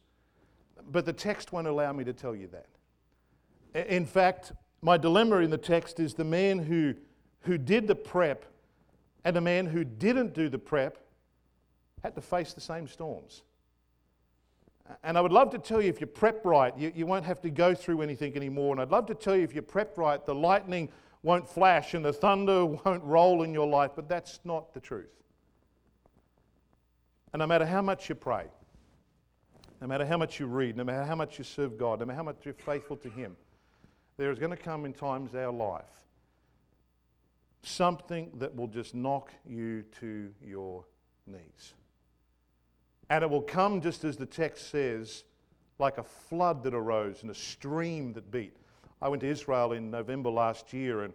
But 0.92 1.06
the 1.06 1.14
text 1.14 1.54
won't 1.54 1.68
allow 1.68 1.94
me 1.94 2.04
to 2.04 2.14
tell 2.14 2.36
you 2.36 2.50
that. 2.50 3.90
In 3.94 4.06
fact, 4.06 4.52
my 4.82 4.98
dilemma 4.98 5.38
in 5.38 5.50
the 5.50 5.58
text 5.58 6.00
is 6.00 6.14
the 6.14 6.24
man 6.24 6.60
who, 6.60 6.96
who 7.42 7.58
did 7.58 7.88
the 7.88 7.96
prep 7.96 8.46
and 9.24 9.36
the 9.36 9.42
man 9.42 9.68
who 9.68 9.84
didn't 9.84 10.34
do 10.34 10.50
the 10.50 10.58
prep 10.58 10.98
had 12.04 12.16
to 12.16 12.22
face 12.22 12.54
the 12.54 12.62
same 12.62 12.88
storms. 12.88 13.44
And 15.04 15.18
I 15.18 15.22
would 15.22 15.32
love 15.32 15.52
to 15.52 15.60
tell 15.60 15.82
you 15.82 15.90
if 15.90 16.02
you 16.02 16.08
prep 16.08 16.44
right, 16.44 16.76
you, 16.78 16.92
you 16.96 17.06
won't 17.06 17.26
have 17.26 17.42
to 17.42 17.50
go 17.50 17.76
through 17.76 18.02
anything 18.02 18.36
anymore. 18.36 18.74
And 18.74 18.82
I'd 18.82 18.90
love 18.90 19.06
to 19.08 19.16
tell 19.16 19.36
you 19.36 19.44
if 19.44 19.54
you 19.54 19.62
prep 19.62 19.98
right, 19.98 20.24
the 20.26 20.34
lightning 20.34 20.90
won't 21.22 21.48
flash 21.48 21.94
and 21.94 22.04
the 22.04 22.14
thunder 22.14 22.66
won't 22.86 23.04
roll 23.04 23.44
in 23.44 23.54
your 23.54 23.68
life, 23.68 23.92
but 23.96 24.10
that's 24.10 24.40
not 24.44 24.74
the 24.74 24.80
truth. 24.80 25.12
And 27.34 27.40
no 27.40 27.48
matter 27.48 27.66
how 27.66 27.84
much 27.84 28.10
you 28.10 28.16
pray, 28.16 28.46
no 29.80 29.88
matter 29.88 30.06
how 30.06 30.18
much 30.18 30.40
you 30.40 30.48
read, 30.48 30.76
no 30.76 30.84
matter 30.84 31.06
how 31.06 31.16
much 31.16 31.38
you 31.38 31.44
serve 31.44 31.78
God, 31.78 32.00
no 32.00 32.06
matter 32.06 32.18
how 32.18 32.24
much 32.24 32.38
you're 32.44 32.56
faithful 32.56 32.98
to 32.98 33.10
Him, 33.10 33.38
there 34.18 34.32
is 34.32 34.40
going 34.40 34.52
to 34.52 34.58
come 34.58 34.86
in 34.86 34.94
times 34.94 35.36
our 35.36 35.54
life 35.54 35.86
something 37.62 38.32
that 38.38 38.56
will 38.56 38.68
just 38.68 38.96
knock 38.96 39.32
you 39.46 39.84
to 40.00 40.32
your 40.42 40.86
knees. 41.28 41.74
And 43.10 43.24
it 43.24 43.30
will 43.30 43.42
come 43.42 43.82
just 43.82 44.04
as 44.04 44.18
the 44.18 44.26
text 44.26 44.70
says, 44.70 45.24
like 45.80 45.98
a 45.98 46.04
flood 46.04 46.64
that 46.64 46.74
arose 46.74 47.22
and 47.22 47.32
a 47.32 47.36
stream 47.36 48.14
that 48.14 48.30
beat. 48.32 48.56
I 49.02 49.08
went 49.08 49.22
to 49.22 49.28
Israel 49.28 49.72
in 49.72 49.90
November 49.90 50.30
last 50.30 50.74
year 50.74 51.04
and 51.04 51.14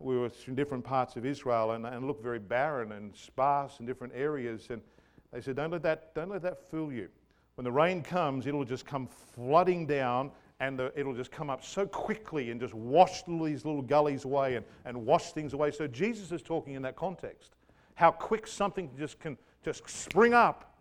we 0.00 0.16
were 0.16 0.30
in 0.46 0.54
different 0.54 0.84
parts 0.84 1.16
of 1.16 1.26
Israel 1.26 1.72
and, 1.72 1.84
and 1.84 2.06
looked 2.06 2.22
very 2.22 2.38
barren 2.38 2.92
and 2.92 3.14
sparse 3.14 3.80
in 3.80 3.86
different 3.86 4.14
areas. 4.16 4.68
And 4.70 4.80
they 5.32 5.40
said, 5.40 5.56
don't 5.56 5.70
let, 5.70 5.82
that, 5.82 6.14
don't 6.14 6.30
let 6.30 6.42
that 6.42 6.70
fool 6.70 6.92
you. 6.92 7.08
When 7.56 7.64
the 7.64 7.72
rain 7.72 8.02
comes, 8.02 8.46
it'll 8.46 8.64
just 8.64 8.86
come 8.86 9.08
flooding 9.34 9.86
down 9.86 10.30
and 10.60 10.78
the, 10.78 10.92
it'll 10.96 11.14
just 11.14 11.30
come 11.30 11.50
up 11.50 11.64
so 11.64 11.86
quickly 11.86 12.50
and 12.50 12.60
just 12.60 12.74
wash 12.74 13.22
all 13.28 13.44
these 13.44 13.64
little 13.64 13.82
gullies 13.82 14.24
away 14.24 14.56
and, 14.56 14.64
and 14.84 15.04
wash 15.04 15.32
things 15.32 15.52
away. 15.52 15.70
So 15.70 15.86
Jesus 15.86 16.32
is 16.32 16.42
talking 16.42 16.74
in 16.74 16.82
that 16.82 16.96
context. 16.96 17.52
How 17.94 18.10
quick 18.10 18.46
something 18.46 18.90
just 18.96 19.20
can 19.20 19.36
just 19.64 19.88
spring 19.88 20.34
up 20.34 20.76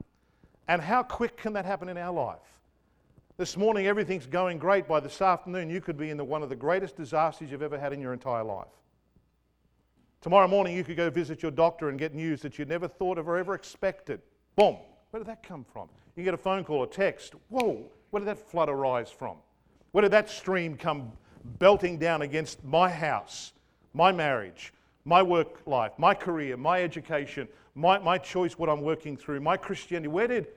and 0.67 0.81
how 0.81 1.03
quick 1.03 1.37
can 1.37 1.53
that 1.53 1.65
happen 1.65 1.89
in 1.89 1.97
our 1.97 2.13
life? 2.13 2.39
This 3.37 3.55
morning, 3.55 3.85
everything's 3.85 4.25
going 4.25 4.57
great. 4.57 4.87
By 4.87 4.99
this 4.99 5.21
afternoon, 5.21 5.69
you 5.69 5.79
could 5.79 5.97
be 5.97 6.09
in 6.09 6.17
the, 6.17 6.23
one 6.23 6.41
of 6.41 6.49
the 6.49 6.55
greatest 6.55 6.97
disasters 6.97 7.51
you've 7.51 7.61
ever 7.61 7.77
had 7.77 7.93
in 7.93 8.01
your 8.01 8.11
entire 8.11 8.43
life. 8.43 8.67
Tomorrow 10.21 10.47
morning, 10.47 10.75
you 10.75 10.83
could 10.83 10.97
go 10.97 11.09
visit 11.11 11.43
your 11.43 11.51
doctor 11.51 11.89
and 11.89 11.99
get 11.99 12.15
news 12.15 12.41
that 12.41 12.57
you 12.57 12.65
never 12.65 12.87
thought 12.87 13.19
of 13.19 13.27
or 13.27 13.37
ever 13.37 13.53
expected. 13.53 14.21
Boom. 14.55 14.77
Where 15.11 15.19
did 15.19 15.27
that 15.27 15.43
come 15.43 15.63
from? 15.71 15.87
You 16.15 16.23
get 16.23 16.33
a 16.33 16.37
phone 16.37 16.63
call, 16.63 16.83
a 16.83 16.87
text. 16.87 17.35
Whoa, 17.49 17.85
where 18.09 18.19
did 18.19 18.27
that 18.27 18.39
flood 18.39 18.69
arise 18.69 19.11
from? 19.11 19.37
Where 19.91 20.01
did 20.01 20.11
that 20.11 20.29
stream 20.29 20.75
come 20.75 21.11
belting 21.59 21.99
down 21.99 22.23
against 22.23 22.63
my 22.63 22.89
house, 22.89 23.53
my 23.93 24.11
marriage, 24.11 24.73
my 25.05 25.21
work 25.21 25.61
life, 25.67 25.91
my 25.97 26.13
career, 26.15 26.57
my 26.57 26.81
education, 26.81 27.47
my, 27.75 27.99
my 27.99 28.17
choice, 28.17 28.57
what 28.57 28.67
I'm 28.67 28.81
working 28.81 29.15
through, 29.15 29.41
my 29.41 29.57
Christianity? 29.57 30.07
Where 30.07 30.27
did 30.27 30.47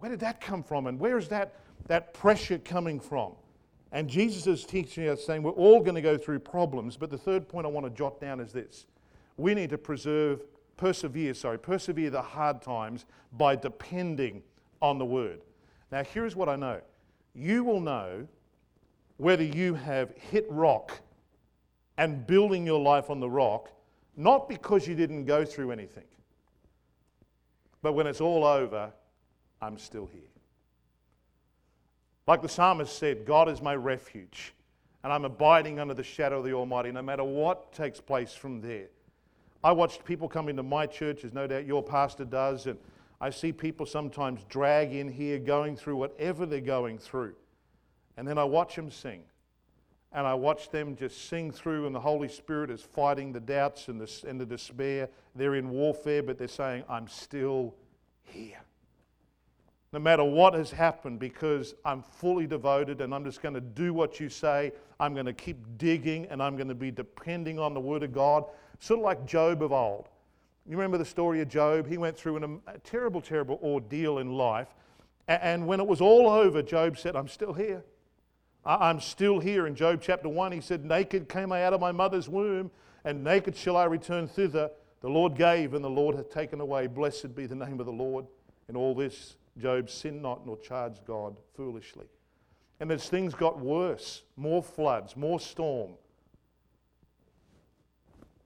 where 0.00 0.10
did 0.10 0.20
that 0.20 0.40
come 0.40 0.62
from? 0.62 0.86
And 0.86 0.98
where 0.98 1.18
is 1.18 1.28
that, 1.28 1.54
that 1.86 2.12
pressure 2.14 2.58
coming 2.58 2.98
from? 2.98 3.32
And 3.92 4.08
Jesus 4.08 4.46
is 4.46 4.64
teaching 4.64 5.08
us, 5.08 5.24
saying 5.24 5.42
we're 5.42 5.50
all 5.52 5.80
going 5.80 5.94
to 5.94 6.02
go 6.02 6.16
through 6.16 6.40
problems. 6.40 6.96
But 6.96 7.10
the 7.10 7.18
third 7.18 7.48
point 7.48 7.66
I 7.66 7.70
want 7.70 7.86
to 7.86 7.90
jot 7.90 8.20
down 8.20 8.40
is 8.40 8.52
this 8.52 8.86
we 9.36 9.54
need 9.54 9.70
to 9.70 9.78
preserve, 9.78 10.42
persevere, 10.76 11.34
sorry, 11.34 11.58
persevere 11.58 12.10
the 12.10 12.22
hard 12.22 12.62
times 12.62 13.06
by 13.32 13.56
depending 13.56 14.42
on 14.82 14.98
the 14.98 15.04
word. 15.04 15.40
Now, 15.92 16.02
here's 16.02 16.34
what 16.34 16.48
I 16.48 16.56
know 16.56 16.80
you 17.34 17.62
will 17.62 17.80
know 17.80 18.26
whether 19.18 19.44
you 19.44 19.74
have 19.74 20.14
hit 20.16 20.46
rock 20.48 20.98
and 21.98 22.26
building 22.26 22.64
your 22.64 22.80
life 22.80 23.10
on 23.10 23.20
the 23.20 23.28
rock, 23.28 23.70
not 24.16 24.48
because 24.48 24.88
you 24.88 24.94
didn't 24.94 25.26
go 25.26 25.44
through 25.44 25.72
anything, 25.72 26.04
but 27.82 27.92
when 27.92 28.06
it's 28.06 28.22
all 28.22 28.44
over, 28.44 28.90
I'm 29.62 29.78
still 29.78 30.08
here. 30.12 30.22
Like 32.26 32.42
the 32.42 32.48
psalmist 32.48 32.96
said, 32.96 33.26
God 33.26 33.48
is 33.48 33.60
my 33.60 33.74
refuge, 33.74 34.54
and 35.02 35.12
I'm 35.12 35.24
abiding 35.24 35.80
under 35.80 35.94
the 35.94 36.04
shadow 36.04 36.38
of 36.38 36.44
the 36.44 36.52
Almighty, 36.52 36.92
no 36.92 37.02
matter 37.02 37.24
what 37.24 37.72
takes 37.72 38.00
place 38.00 38.32
from 38.32 38.60
there. 38.60 38.86
I 39.62 39.72
watched 39.72 40.04
people 40.04 40.28
come 40.28 40.48
into 40.48 40.62
my 40.62 40.86
church, 40.86 41.24
as 41.24 41.32
no 41.32 41.46
doubt 41.46 41.66
your 41.66 41.82
pastor 41.82 42.24
does, 42.24 42.66
and 42.66 42.78
I 43.20 43.30
see 43.30 43.52
people 43.52 43.84
sometimes 43.84 44.44
drag 44.48 44.94
in 44.94 45.10
here 45.10 45.38
going 45.38 45.76
through 45.76 45.96
whatever 45.96 46.46
they're 46.46 46.60
going 46.60 46.98
through. 46.98 47.34
And 48.16 48.26
then 48.26 48.38
I 48.38 48.44
watch 48.44 48.76
them 48.76 48.90
sing. 48.90 49.22
And 50.12 50.26
I 50.26 50.34
watch 50.34 50.70
them 50.70 50.96
just 50.96 51.28
sing 51.28 51.50
through, 51.50 51.86
and 51.86 51.94
the 51.94 52.00
Holy 52.00 52.28
Spirit 52.28 52.70
is 52.70 52.80
fighting 52.80 53.32
the 53.32 53.40
doubts 53.40 53.88
and 53.88 54.00
the, 54.00 54.28
and 54.28 54.40
the 54.40 54.46
despair. 54.46 55.08
They're 55.34 55.56
in 55.56 55.68
warfare, 55.68 56.22
but 56.22 56.38
they're 56.38 56.48
saying, 56.48 56.84
I'm 56.88 57.06
still 57.08 57.74
here 58.22 58.58
no 59.92 59.98
matter 59.98 60.22
what 60.22 60.54
has 60.54 60.70
happened, 60.70 61.18
because 61.18 61.74
I'm 61.84 62.02
fully 62.02 62.46
devoted 62.46 63.00
and 63.00 63.12
I'm 63.12 63.24
just 63.24 63.42
going 63.42 63.54
to 63.54 63.60
do 63.60 63.92
what 63.92 64.20
you 64.20 64.28
say. 64.28 64.72
I'm 65.00 65.14
going 65.14 65.26
to 65.26 65.32
keep 65.32 65.56
digging 65.78 66.26
and 66.26 66.40
I'm 66.42 66.56
going 66.56 66.68
to 66.68 66.74
be 66.74 66.90
depending 66.90 67.58
on 67.58 67.74
the 67.74 67.80
Word 67.80 68.04
of 68.04 68.12
God, 68.12 68.44
sort 68.78 69.00
of 69.00 69.04
like 69.04 69.26
Job 69.26 69.62
of 69.62 69.72
old. 69.72 70.08
You 70.66 70.76
remember 70.76 70.98
the 70.98 71.04
story 71.04 71.40
of 71.40 71.48
Job? 71.48 71.88
He 71.88 71.98
went 71.98 72.16
through 72.16 72.36
an, 72.36 72.60
a 72.68 72.78
terrible, 72.78 73.20
terrible 73.20 73.58
ordeal 73.62 74.18
in 74.18 74.32
life. 74.32 74.68
And 75.26 75.66
when 75.66 75.80
it 75.80 75.86
was 75.86 76.00
all 76.00 76.28
over, 76.28 76.62
Job 76.62 76.96
said, 76.96 77.16
I'm 77.16 77.28
still 77.28 77.52
here. 77.52 77.82
I'm 78.64 79.00
still 79.00 79.40
here. 79.40 79.66
In 79.66 79.74
Job 79.74 80.00
chapter 80.02 80.28
1, 80.28 80.52
he 80.52 80.60
said, 80.60 80.84
Naked 80.84 81.28
came 81.28 81.50
I 81.50 81.64
out 81.64 81.72
of 81.72 81.80
my 81.80 81.92
mother's 81.92 82.28
womb, 82.28 82.70
and 83.04 83.24
naked 83.24 83.56
shall 83.56 83.76
I 83.76 83.84
return 83.84 84.28
thither. 84.28 84.70
The 85.00 85.08
Lord 85.08 85.34
gave, 85.34 85.74
and 85.74 85.84
the 85.84 85.90
Lord 85.90 86.14
hath 86.14 86.30
taken 86.30 86.60
away. 86.60 86.86
Blessed 86.86 87.34
be 87.34 87.46
the 87.46 87.54
name 87.54 87.80
of 87.80 87.86
the 87.86 87.92
Lord. 87.92 88.26
In 88.68 88.76
all 88.76 88.94
this, 88.94 89.36
Job 89.60 89.90
sinned 89.90 90.22
not 90.22 90.46
nor 90.46 90.56
charged 90.58 91.04
God 91.06 91.36
foolishly. 91.54 92.06
And 92.80 92.90
as 92.90 93.08
things 93.08 93.34
got 93.34 93.60
worse, 93.60 94.22
more 94.36 94.62
floods, 94.62 95.16
more 95.16 95.38
storm, 95.38 95.92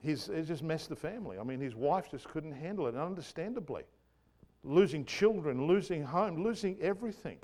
it 0.03 0.43
just 0.43 0.61
messed 0.61 0.89
the 0.89 0.95
family. 0.95 1.39
I 1.39 1.43
mean, 1.43 1.59
his 1.59 1.75
wife 1.75 2.11
just 2.11 2.27
couldn't 2.27 2.51
handle 2.51 2.87
it, 2.87 2.93
and 2.93 3.01
understandably. 3.01 3.83
Losing 4.63 5.05
children, 5.05 5.67
losing 5.67 6.03
home, 6.03 6.43
losing 6.43 6.77
everything. 6.81 7.37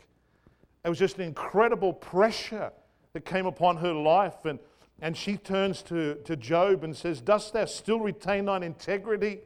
It 0.84 0.90
was 0.90 1.00
just 1.00 1.18
an 1.18 1.24
incredible 1.24 1.94
pressure 1.94 2.72
that 3.14 3.26
came 3.26 3.46
upon 3.46 3.78
her 3.78 3.94
life. 3.94 4.46
And, 4.46 4.60
and 5.02 5.16
she 5.16 5.38
turns 5.38 5.82
to, 5.84 6.16
to 6.26 6.36
Job 6.36 6.84
and 6.84 6.96
says, 6.96 7.22
Dost 7.22 7.54
thou 7.54 7.66
still 7.66 8.00
retain 8.00 8.46
thine 8.46 8.64
integrity? 8.64 9.42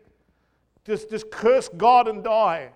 Just, 0.85 1.09
just 1.09 1.31
curse 1.31 1.69
God 1.69 2.07
and 2.07 2.23
die. 2.23 2.71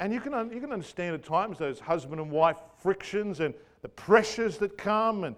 And 0.00 0.12
you 0.12 0.20
can, 0.20 0.32
you 0.52 0.60
can 0.60 0.72
understand 0.72 1.14
at 1.14 1.24
times 1.24 1.58
those 1.58 1.78
husband 1.78 2.20
and 2.20 2.30
wife 2.30 2.56
frictions 2.82 3.40
and 3.40 3.54
the 3.82 3.88
pressures 3.88 4.58
that 4.58 4.76
come. 4.76 5.24
And, 5.24 5.36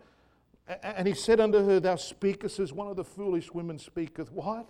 and 0.83 1.07
he 1.07 1.14
said 1.14 1.40
unto 1.40 1.64
her, 1.64 1.81
Thou 1.81 1.97
speakest 1.97 2.59
as 2.59 2.73
one 2.73 2.88
of 2.88 2.97
the 2.97 3.05
foolish 3.05 3.53
women 3.53 3.79
speaketh. 3.79 4.33
What? 4.33 4.66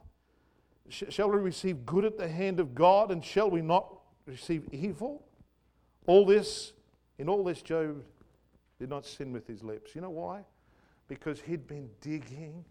Shall 0.89 1.31
we 1.31 1.39
receive 1.39 1.85
good 1.85 2.05
at 2.05 2.17
the 2.17 2.29
hand 2.29 2.61
of 2.61 2.75
God, 2.75 3.11
and 3.11 3.25
shall 3.25 3.51
we 3.51 3.61
not 3.61 3.93
receive 4.25 4.69
evil? 4.71 5.25
All 6.07 6.25
this, 6.25 6.73
in 7.19 7.29
all 7.29 7.43
this, 7.43 7.61
Job 7.61 8.05
did 8.79 8.89
not 8.89 9.05
sin 9.05 9.33
with 9.33 9.47
his 9.49 9.65
lips. 9.65 9.95
You 9.95 10.01
know 10.01 10.11
why? 10.11 10.43
Because 11.09 11.41
he'd 11.41 11.67
been 11.67 11.89
digging 12.01 12.65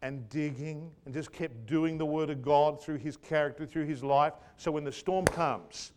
and 0.00 0.26
digging 0.30 0.90
and 1.04 1.12
just 1.12 1.32
kept 1.32 1.66
doing 1.66 1.98
the 1.98 2.06
word 2.06 2.30
of 2.30 2.40
God 2.40 2.82
through 2.82 2.96
his 2.96 3.16
character, 3.16 3.66
through 3.66 3.84
his 3.84 4.02
life. 4.02 4.32
So 4.56 4.70
when 4.70 4.84
the 4.84 4.92
storm 4.92 5.26
comes 5.26 5.92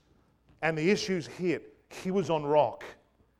and 0.63 0.77
the 0.77 0.89
issues 0.89 1.27
hit, 1.27 1.75
he 1.89 2.09
was 2.09 2.29
on 2.29 2.43
rock. 2.43 2.85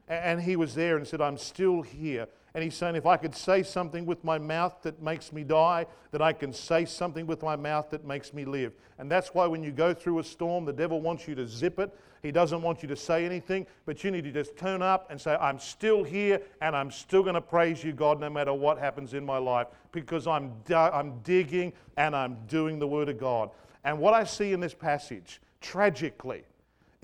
And 0.10 0.42
he 0.42 0.58
was 0.58 0.76
there 0.76 0.98
and 0.98 1.08
said, 1.08 1.22
I'm 1.22 1.38
still 1.38 1.82
here. 1.82 2.28
And 2.54 2.64
he's 2.64 2.76
saying, 2.76 2.98
if 2.98 3.06
I 3.06 3.16
could 3.16 3.34
say 3.34 3.64
something 3.64 4.06
with 4.06 4.24
my 4.26 4.38
mouth 4.38 4.76
that 4.84 5.02
makes 5.02 5.32
me 5.32 5.44
die, 5.44 5.88
that 6.12 6.22
I 6.22 6.34
can 6.34 6.52
say 6.52 6.84
something 6.84 7.26
with 7.26 7.42
my 7.42 7.56
mouth 7.56 7.90
that 7.92 8.06
makes 8.06 8.34
me 8.34 8.44
live. 8.44 8.74
And 9.00 9.10
that's 9.10 9.34
why 9.34 9.48
when 9.48 9.64
you 9.64 9.72
go 9.72 9.94
through 9.94 10.20
a 10.20 10.24
storm, 10.24 10.66
the 10.66 10.74
devil 10.74 11.02
wants 11.02 11.26
you 11.26 11.34
to 11.36 11.48
zip 11.48 11.80
it. 11.80 11.98
He 12.22 12.32
doesn't 12.32 12.62
want 12.62 12.84
you 12.84 12.90
to 12.90 12.96
say 12.96 13.26
anything, 13.26 13.68
but 13.86 14.04
you 14.04 14.12
need 14.12 14.26
to 14.26 14.32
just 14.32 14.58
turn 14.58 14.82
up 14.82 15.10
and 15.10 15.20
say, 15.20 15.36
I'm 15.36 15.60
still 15.60 16.04
here 16.04 16.42
and 16.62 16.76
I'm 16.76 16.92
still 16.92 17.24
going 17.24 17.36
to 17.36 17.42
praise 17.42 17.84
you, 17.84 17.94
God, 17.94 18.20
no 18.20 18.30
matter 18.30 18.54
what 18.54 18.78
happens 18.78 19.14
in 19.14 19.26
my 19.26 19.38
life, 19.38 19.68
because 19.94 20.28
I'm, 20.28 20.52
I'm 20.70 21.20
digging 21.20 21.72
and 21.96 22.16
I'm 22.16 22.38
doing 22.48 22.80
the 22.80 22.88
Word 22.88 23.08
of 23.08 23.18
God. 23.18 23.50
And 23.86 23.98
what 23.98 24.14
I 24.14 24.26
see 24.26 24.52
in 24.52 24.60
this 24.60 24.74
passage, 24.74 25.42
tragically, 25.62 26.44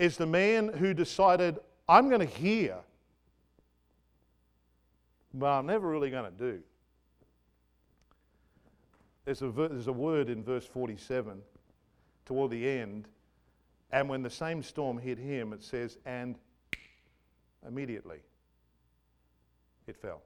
is 0.00 0.16
the 0.16 0.26
man 0.26 0.68
who 0.68 0.94
decided, 0.94 1.58
I'm 1.86 2.08
going 2.08 2.26
to 2.26 2.34
hear, 2.34 2.76
but 5.34 5.46
I'm 5.46 5.66
never 5.66 5.86
really 5.86 6.10
going 6.10 6.24
to 6.24 6.36
do. 6.36 6.60
There's 9.26 9.42
a, 9.42 9.50
there's 9.50 9.88
a 9.88 9.92
word 9.92 10.30
in 10.30 10.42
verse 10.42 10.64
47 10.64 11.42
toward 12.24 12.50
the 12.50 12.66
end, 12.66 13.08
and 13.92 14.08
when 14.08 14.22
the 14.22 14.30
same 14.30 14.62
storm 14.62 14.96
hit 14.96 15.18
him, 15.18 15.52
it 15.52 15.62
says, 15.62 15.98
and 16.06 16.36
immediately 17.68 18.20
it 19.86 19.96
fell. 19.96 20.22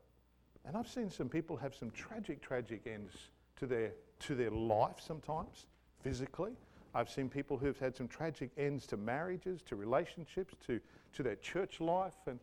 And 0.64 0.76
I've 0.76 0.88
seen 0.88 1.10
some 1.10 1.28
people 1.28 1.56
have 1.56 1.74
some 1.74 1.90
tragic, 1.90 2.40
tragic 2.40 2.86
ends 2.86 3.12
to 3.56 3.66
their, 3.66 3.90
to 4.20 4.36
their 4.36 4.50
life 4.50 5.00
sometimes, 5.04 5.66
physically. 6.04 6.52
I've 6.94 7.10
seen 7.10 7.28
people 7.28 7.58
who've 7.58 7.78
had 7.78 7.96
some 7.96 8.06
tragic 8.06 8.50
ends 8.56 8.86
to 8.88 8.96
marriages, 8.96 9.62
to 9.62 9.76
relationships, 9.76 10.54
to, 10.66 10.80
to 11.14 11.22
their 11.22 11.36
church 11.36 11.80
life, 11.80 12.14
and 12.26 12.38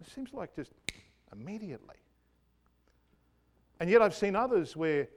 it 0.00 0.08
seems 0.08 0.32
like 0.32 0.54
just 0.54 0.72
immediately. 1.32 1.96
And 3.80 3.90
yet 3.90 4.00
I've 4.00 4.14
seen 4.14 4.36
others 4.36 4.76
where 4.76 5.08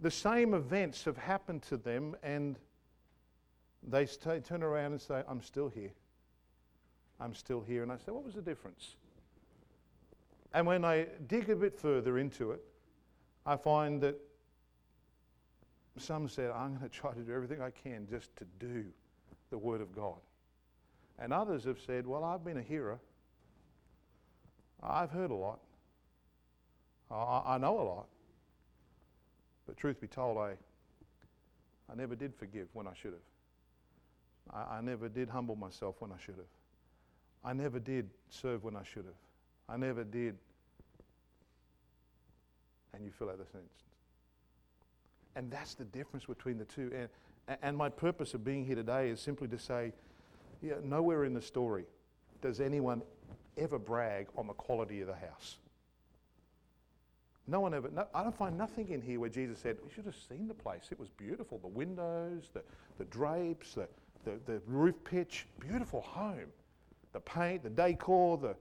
the 0.00 0.10
same 0.10 0.54
events 0.54 1.04
have 1.04 1.16
happened 1.16 1.62
to 1.62 1.76
them 1.76 2.16
and 2.22 2.58
they 3.82 4.06
sta 4.06 4.38
turn 4.40 4.62
around 4.62 4.92
and 4.92 5.00
say, 5.00 5.22
I'm 5.28 5.42
still 5.42 5.68
here. 5.68 5.92
I'm 7.20 7.34
still 7.34 7.60
here. 7.60 7.82
And 7.82 7.90
I 7.90 7.96
say, 7.96 8.12
What 8.12 8.24
was 8.24 8.34
the 8.34 8.42
difference? 8.42 8.96
And 10.54 10.66
when 10.66 10.84
I 10.84 11.06
dig 11.26 11.50
a 11.50 11.56
bit 11.56 11.78
further 11.78 12.18
into 12.18 12.52
it, 12.52 12.62
I 13.46 13.56
find 13.56 14.00
that 14.02 14.16
some 15.98 16.28
said, 16.28 16.50
I'm 16.50 16.76
going 16.76 16.80
to 16.82 16.88
try 16.88 17.12
to 17.12 17.20
do 17.20 17.32
everything 17.32 17.60
I 17.60 17.70
can 17.70 18.06
just 18.08 18.34
to 18.36 18.44
do 18.58 18.84
the 19.50 19.58
Word 19.58 19.80
of 19.80 19.94
God. 19.94 20.18
And 21.18 21.32
others 21.32 21.64
have 21.64 21.78
said, 21.86 22.06
Well, 22.06 22.24
I've 22.24 22.44
been 22.44 22.56
a 22.56 22.62
hearer. 22.62 22.98
I've 24.82 25.10
heard 25.10 25.30
a 25.30 25.34
lot. 25.34 25.60
I, 27.10 27.42
I 27.46 27.58
know 27.58 27.80
a 27.80 27.82
lot. 27.82 28.06
But 29.66 29.76
truth 29.76 30.00
be 30.00 30.08
told, 30.08 30.38
I, 30.38 30.54
I 31.90 31.94
never 31.94 32.16
did 32.16 32.34
forgive 32.34 32.68
when 32.72 32.88
I 32.88 32.94
should 32.94 33.12
have. 33.12 33.20
I, 34.52 34.78
I 34.78 34.80
never 34.80 35.08
did 35.08 35.28
humble 35.28 35.54
myself 35.54 35.96
when 36.00 36.10
I 36.10 36.16
should 36.24 36.36
have. 36.36 36.46
I 37.44 37.52
never 37.52 37.78
did 37.78 38.08
serve 38.28 38.64
when 38.64 38.76
I 38.76 38.82
should 38.82 39.04
have. 39.04 39.14
I 39.68 39.76
never 39.76 40.04
did. 40.04 40.36
And 42.94 43.04
you 43.04 43.12
fill 43.16 43.30
out 43.30 43.38
the 43.38 43.46
sentence. 43.46 43.70
And 45.36 45.50
that's 45.50 45.74
the 45.74 45.84
difference 45.84 46.26
between 46.26 46.58
the 46.58 46.64
two. 46.64 46.90
And, 46.94 47.58
and 47.62 47.76
my 47.76 47.88
purpose 47.88 48.34
of 48.34 48.44
being 48.44 48.64
here 48.64 48.76
today 48.76 49.08
is 49.08 49.20
simply 49.20 49.48
to 49.48 49.58
say, 49.58 49.92
yeah, 50.62 50.74
nowhere 50.82 51.24
in 51.24 51.34
the 51.34 51.42
story 51.42 51.84
does 52.40 52.60
anyone 52.60 53.02
ever 53.56 53.78
brag 53.78 54.28
on 54.36 54.46
the 54.46 54.52
quality 54.52 55.00
of 55.00 55.08
the 55.08 55.14
house. 55.14 55.56
No 57.48 57.60
one 57.60 57.74
ever, 57.74 57.90
no, 57.92 58.06
I 58.14 58.22
don't 58.22 58.36
find 58.36 58.56
nothing 58.56 58.90
in 58.90 59.02
here 59.02 59.18
where 59.18 59.28
Jesus 59.28 59.58
said, 59.58 59.76
You 59.82 59.90
should 59.92 60.04
have 60.04 60.16
seen 60.28 60.46
the 60.46 60.54
place. 60.54 60.88
It 60.92 60.98
was 60.98 61.08
beautiful. 61.10 61.58
The 61.58 61.66
windows, 61.66 62.50
the, 62.52 62.62
the 62.98 63.04
drapes, 63.06 63.74
the, 63.74 63.88
the, 64.24 64.38
the 64.46 64.62
roof 64.66 64.94
pitch, 65.04 65.46
beautiful 65.58 66.02
home. 66.02 66.52
The 67.12 67.20
paint, 67.20 67.64
the 67.64 67.70
decor, 67.70 68.38
the, 68.38 68.54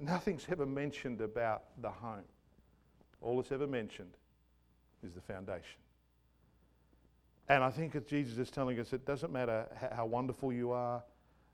nothing's 0.00 0.46
ever 0.50 0.66
mentioned 0.66 1.20
about 1.20 1.62
the 1.80 1.90
home. 1.90 2.24
All 3.22 3.36
that's 3.36 3.52
ever 3.52 3.66
mentioned 3.66 4.10
is 5.04 5.14
the 5.14 5.20
foundation. 5.20 5.80
And 7.48 7.62
I 7.62 7.70
think 7.70 7.92
that 7.92 8.08
Jesus 8.08 8.38
is 8.38 8.50
telling 8.50 8.78
us 8.80 8.92
it 8.92 9.06
doesn't 9.06 9.32
matter 9.32 9.66
how, 9.94 10.06
wonderful 10.06 10.52
you 10.52 10.72
are, 10.72 11.02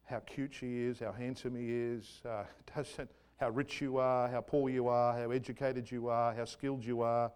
how 0.05 0.21
cute 0.21 0.55
she 0.55 0.81
is, 0.81 1.01
how 1.01 1.13
handsome 1.13 1.55
he 1.55 1.71
is, 1.71 2.23
uh, 2.29 2.45
doesn't 2.75 3.11
how 3.39 3.51
rich 3.51 3.81
you 3.81 3.97
are, 3.97 4.29
how 4.29 4.41
poor 4.41 4.71
you 4.71 4.87
are, 4.87 5.13
how 5.19 5.31
educated 5.33 5.91
you 5.91 6.09
are, 6.09 6.33
how 6.33 6.45
skilled 6.45 6.85
you 6.85 7.03
are. 7.03 7.31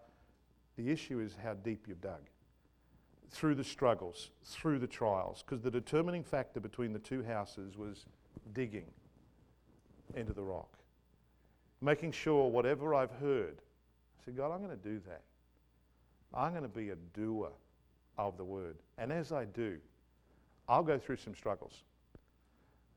The 0.77 0.89
issue 0.91 1.21
is 1.21 1.37
how 1.43 1.55
deep 1.55 1.87
you've 1.89 2.01
dug. 2.01 2.21
Through 3.31 3.57
the 3.57 3.65
struggles, 3.65 4.31
through 4.45 4.79
the 4.79 4.87
trials, 4.87 5.43
because 5.43 5.63
the 5.63 5.71
determining 5.71 6.23
factor 6.23 6.61
between 6.61 6.93
the 6.93 7.01
two 7.01 7.25
houses 7.25 7.77
was 7.77 8.07
digging 8.53 8.87
into 10.15 10.33
the 10.33 10.43
rock. 10.43 10.79
Making 11.81 12.13
sure 12.13 12.49
whatever 12.49 12.95
I've 12.95 13.11
heard, 13.11 13.61
I 14.21 14.25
said, 14.25 14.37
God, 14.37 14.53
I'm 14.53 14.63
going 14.63 14.79
to 14.79 14.89
do 14.89 15.01
that. 15.09 15.23
I'm 16.35 16.53
going 16.53 16.63
to 16.63 16.69
be 16.69 16.91
a 16.91 16.97
doer 17.15 17.51
of 18.19 18.37
the 18.37 18.45
word. 18.45 18.77
And 18.99 19.13
as 19.13 19.33
I 19.33 19.45
do, 19.45 19.79
I'll 20.69 20.83
go 20.83 20.99
through 20.99 21.17
some 21.17 21.35
struggles. 21.35 21.83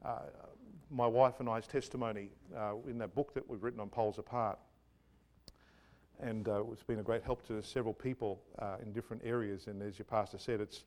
Uh, 0.04 0.20
my 0.90 1.06
wife 1.06 1.40
and 1.40 1.50
I's 1.50 1.68
testimony 1.68 2.30
uh, 2.56 2.74
in 2.88 2.98
that 3.00 3.14
book 3.14 3.34
that 3.34 3.48
we've 3.48 3.62
written 3.62 3.80
on 3.80 3.90
Poles 3.90 4.18
Apart. 4.18 4.58
And 6.22 6.48
uh, 6.48 6.64
it's 6.72 6.84
been 6.84 7.00
a 7.00 7.04
great 7.04 7.24
help 7.24 7.46
to 7.48 7.62
several 7.62 7.94
people 7.94 8.42
uh, 8.60 8.78
in 8.82 8.92
different 8.92 9.22
areas. 9.26 9.68
And 9.68 9.82
as 9.82 9.98
your 9.98 10.06
pastor 10.06 10.38
said, 10.38 10.60
it's, 10.60 10.84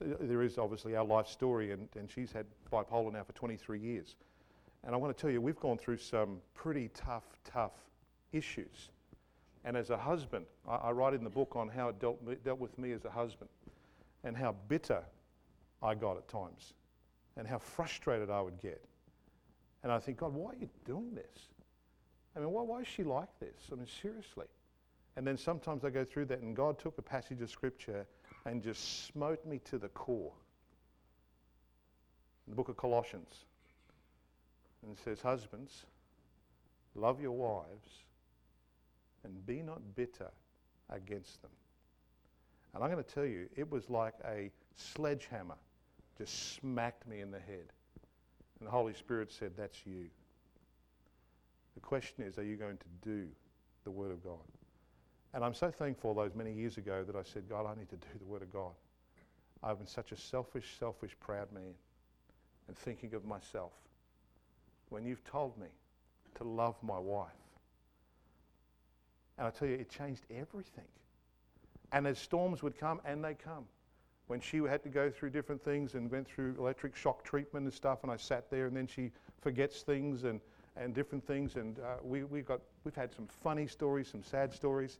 there 0.00 0.42
is 0.42 0.56
obviously 0.56 0.96
our 0.96 1.04
life 1.04 1.26
story, 1.26 1.72
and, 1.72 1.88
and 1.96 2.10
she's 2.10 2.32
had 2.32 2.46
bipolar 2.72 3.12
now 3.12 3.24
for 3.24 3.32
23 3.32 3.78
years. 3.78 4.14
And 4.84 4.94
I 4.94 4.98
want 4.98 5.14
to 5.14 5.20
tell 5.20 5.30
you, 5.30 5.40
we've 5.40 5.60
gone 5.60 5.76
through 5.76 5.98
some 5.98 6.38
pretty 6.54 6.88
tough, 6.94 7.24
tough 7.44 7.72
issues. 8.32 8.90
And 9.64 9.76
as 9.76 9.90
a 9.90 9.96
husband, 9.96 10.46
I, 10.68 10.76
I 10.76 10.90
write 10.92 11.14
in 11.14 11.24
the 11.24 11.30
book 11.30 11.54
on 11.56 11.68
how 11.68 11.88
it 11.88 11.98
dealt, 12.00 12.22
me, 12.22 12.36
dealt 12.42 12.58
with 12.58 12.78
me 12.78 12.92
as 12.92 13.04
a 13.04 13.10
husband 13.10 13.50
and 14.24 14.36
how 14.36 14.54
bitter 14.68 15.02
I 15.82 15.94
got 15.94 16.16
at 16.16 16.28
times 16.28 16.74
and 17.36 17.46
how 17.46 17.58
frustrated 17.58 18.30
I 18.30 18.40
would 18.40 18.60
get. 18.60 18.84
And 19.82 19.90
I 19.90 19.98
think, 19.98 20.18
God, 20.18 20.34
why 20.34 20.52
are 20.52 20.56
you 20.60 20.68
doing 20.84 21.14
this? 21.14 21.48
I 22.36 22.40
mean, 22.40 22.50
why, 22.50 22.62
why 22.62 22.80
is 22.80 22.86
she 22.86 23.02
like 23.02 23.28
this? 23.40 23.68
I 23.72 23.76
mean, 23.76 23.86
seriously. 24.00 24.46
And 25.16 25.26
then 25.26 25.36
sometimes 25.36 25.84
I 25.84 25.90
go 25.90 26.04
through 26.04 26.26
that, 26.26 26.40
and 26.40 26.54
God 26.54 26.78
took 26.78 26.96
a 26.98 27.02
passage 27.02 27.40
of 27.40 27.50
Scripture 27.50 28.06
and 28.46 28.62
just 28.62 29.06
smote 29.06 29.44
me 29.44 29.60
to 29.70 29.78
the 29.78 29.88
core. 29.88 30.32
The 32.48 32.54
book 32.54 32.68
of 32.68 32.76
Colossians. 32.76 33.44
and 34.82 34.92
it 34.92 34.98
says, 35.02 35.20
Husbands, 35.20 35.86
love 36.94 37.20
your 37.20 37.32
wives 37.32 38.04
and 39.24 39.46
be 39.46 39.62
not 39.62 39.80
bitter 39.94 40.30
against 40.88 41.42
them. 41.42 41.50
And 42.74 42.84
I'm 42.84 42.90
going 42.90 43.02
to 43.02 43.14
tell 43.14 43.24
you, 43.24 43.48
it 43.56 43.70
was 43.70 43.90
like 43.90 44.14
a 44.24 44.50
sledgehammer 44.76 45.56
just 46.18 46.54
smacked 46.54 47.06
me 47.08 47.20
in 47.20 47.30
the 47.30 47.38
head. 47.38 47.72
And 48.58 48.66
the 48.66 48.70
Holy 48.70 48.92
Spirit 48.92 49.32
said, 49.32 49.52
That's 49.56 49.78
you. 49.86 50.06
The 51.74 51.80
question 51.80 52.24
is, 52.24 52.38
are 52.38 52.44
you 52.44 52.56
going 52.56 52.76
to 52.76 53.08
do 53.08 53.26
the 53.84 53.90
Word 53.90 54.10
of 54.10 54.22
God? 54.22 54.38
And 55.32 55.44
I'm 55.44 55.54
so 55.54 55.70
thankful 55.70 56.12
those 56.12 56.34
many 56.34 56.52
years 56.52 56.76
ago 56.76 57.04
that 57.04 57.16
I 57.16 57.22
said, 57.22 57.48
God, 57.48 57.64
I 57.66 57.78
need 57.78 57.88
to 57.90 57.96
do 57.96 58.18
the 58.18 58.26
Word 58.26 58.42
of 58.42 58.52
God. 58.52 58.72
I've 59.62 59.78
been 59.78 59.86
such 59.86 60.12
a 60.12 60.16
selfish, 60.16 60.76
selfish, 60.78 61.16
proud 61.20 61.52
man 61.52 61.74
and 62.68 62.76
thinking 62.76 63.14
of 63.14 63.24
myself. 63.24 63.72
When 64.90 65.04
you've 65.04 65.24
told 65.24 65.56
me 65.58 65.68
to 66.36 66.44
love 66.44 66.76
my 66.82 66.98
wife, 66.98 67.30
and 69.40 69.48
I 69.48 69.50
tell 69.50 69.66
you, 69.66 69.74
it 69.76 69.88
changed 69.88 70.26
everything. 70.30 70.84
And 71.92 72.06
as 72.06 72.18
storms 72.18 72.62
would 72.62 72.78
come, 72.78 73.00
and 73.06 73.24
they 73.24 73.32
come, 73.32 73.64
when 74.26 74.38
she 74.38 74.58
had 74.58 74.82
to 74.82 74.90
go 74.90 75.10
through 75.10 75.30
different 75.30 75.64
things 75.64 75.94
and 75.94 76.10
went 76.10 76.28
through 76.28 76.56
electric 76.58 76.94
shock 76.94 77.24
treatment 77.24 77.64
and 77.64 77.72
stuff, 77.72 78.00
and 78.02 78.12
I 78.12 78.18
sat 78.18 78.50
there, 78.50 78.66
and 78.66 78.76
then 78.76 78.86
she 78.86 79.10
forgets 79.40 79.80
things 79.80 80.24
and, 80.24 80.42
and 80.76 80.94
different 80.94 81.26
things, 81.26 81.56
and 81.56 81.78
uh, 81.78 81.96
we, 82.02 82.22
we 82.24 82.42
got, 82.42 82.60
we've 82.84 82.94
had 82.94 83.14
some 83.14 83.26
funny 83.26 83.66
stories, 83.66 84.08
some 84.08 84.22
sad 84.22 84.52
stories. 84.52 84.98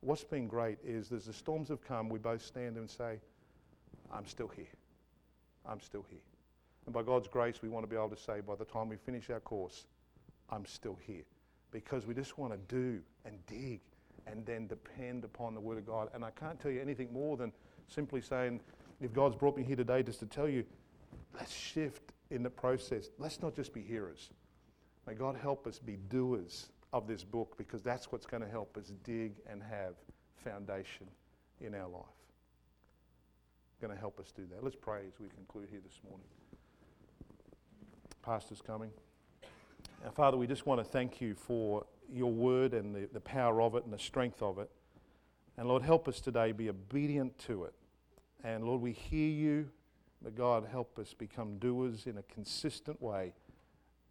What's 0.00 0.22
been 0.22 0.46
great 0.46 0.78
is 0.84 1.10
as 1.10 1.24
the 1.24 1.32
storms 1.32 1.68
have 1.68 1.82
come, 1.82 2.08
we 2.08 2.20
both 2.20 2.44
stand 2.44 2.76
and 2.76 2.88
say, 2.88 3.18
I'm 4.12 4.26
still 4.26 4.48
here. 4.48 4.66
I'm 5.66 5.80
still 5.80 6.04
here. 6.08 6.20
And 6.86 6.94
by 6.94 7.02
God's 7.02 7.26
grace, 7.26 7.62
we 7.62 7.68
want 7.68 7.82
to 7.82 7.90
be 7.90 7.96
able 7.96 8.10
to 8.10 8.16
say, 8.16 8.42
by 8.46 8.54
the 8.54 8.64
time 8.64 8.88
we 8.88 8.96
finish 8.96 9.28
our 9.28 9.40
course, 9.40 9.86
I'm 10.50 10.66
still 10.66 10.96
here. 11.04 11.24
Because 11.72 12.06
we 12.06 12.14
just 12.14 12.38
want 12.38 12.52
to 12.52 12.58
do 12.74 13.00
and 13.24 13.34
dig 13.46 13.80
and 14.26 14.46
then 14.46 14.68
depend 14.68 15.24
upon 15.24 15.54
the 15.54 15.60
Word 15.60 15.78
of 15.78 15.86
God. 15.86 16.08
And 16.14 16.24
I 16.24 16.30
can't 16.30 16.60
tell 16.60 16.70
you 16.70 16.80
anything 16.80 17.12
more 17.12 17.36
than 17.36 17.52
simply 17.88 18.20
saying, 18.20 18.60
if 19.00 19.12
God's 19.12 19.34
brought 19.34 19.56
me 19.56 19.64
here 19.64 19.76
today 19.76 20.02
just 20.02 20.20
to 20.20 20.26
tell 20.26 20.48
you, 20.48 20.64
let's 21.34 21.52
shift 21.52 22.12
in 22.30 22.42
the 22.42 22.50
process. 22.50 23.08
Let's 23.18 23.42
not 23.42 23.56
just 23.56 23.72
be 23.72 23.82
hearers. 23.82 24.30
May 25.06 25.14
God 25.14 25.36
help 25.36 25.66
us 25.66 25.78
be 25.78 25.96
doers 26.08 26.68
of 26.92 27.08
this 27.08 27.24
book 27.24 27.56
because 27.56 27.82
that's 27.82 28.12
what's 28.12 28.26
going 28.26 28.42
to 28.42 28.48
help 28.48 28.76
us 28.76 28.92
dig 29.02 29.32
and 29.50 29.62
have 29.62 29.94
foundation 30.44 31.08
in 31.60 31.74
our 31.74 31.88
life. 31.88 32.04
Going 33.80 33.92
to 33.92 33.98
help 33.98 34.20
us 34.20 34.30
do 34.30 34.46
that. 34.52 34.62
Let's 34.62 34.76
pray 34.76 35.00
as 35.08 35.18
we 35.18 35.28
conclude 35.30 35.68
here 35.70 35.80
this 35.84 35.98
morning. 36.04 36.26
Pastor's 38.22 38.60
coming. 38.62 38.90
Now, 40.02 40.10
Father, 40.10 40.36
we 40.36 40.46
just 40.46 40.66
want 40.66 40.80
to 40.80 40.84
thank 40.84 41.20
you 41.20 41.34
for 41.34 41.86
your 42.12 42.32
word 42.32 42.74
and 42.74 42.94
the, 42.94 43.08
the 43.12 43.20
power 43.20 43.62
of 43.62 43.76
it 43.76 43.84
and 43.84 43.92
the 43.92 43.98
strength 43.98 44.42
of 44.42 44.58
it. 44.58 44.68
And 45.56 45.68
Lord, 45.68 45.82
help 45.82 46.08
us 46.08 46.20
today 46.20 46.52
be 46.52 46.68
obedient 46.68 47.38
to 47.46 47.64
it. 47.64 47.74
And 48.42 48.64
Lord, 48.64 48.80
we 48.80 48.92
hear 48.92 49.28
you, 49.28 49.68
but 50.20 50.34
God, 50.34 50.66
help 50.70 50.98
us 50.98 51.14
become 51.14 51.58
doers 51.58 52.06
in 52.06 52.18
a 52.18 52.22
consistent 52.22 53.00
way. 53.00 53.32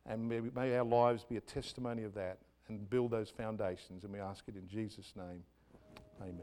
And 0.06 0.30
may, 0.30 0.40
may 0.40 0.78
our 0.78 0.86
lives 0.86 1.26
be 1.26 1.38
a 1.38 1.42
testimony 1.42 2.04
of 2.04 2.14
that 2.14 2.38
and 2.70 2.90
build 2.90 3.12
those 3.12 3.30
foundations. 3.30 4.06
And 4.06 4.14
we 4.14 4.20
ask 4.20 4.46
it 4.48 4.56
in 4.56 4.68
Jesus' 4.68 5.14
name. 5.18 5.44
Amen. 6.22 6.38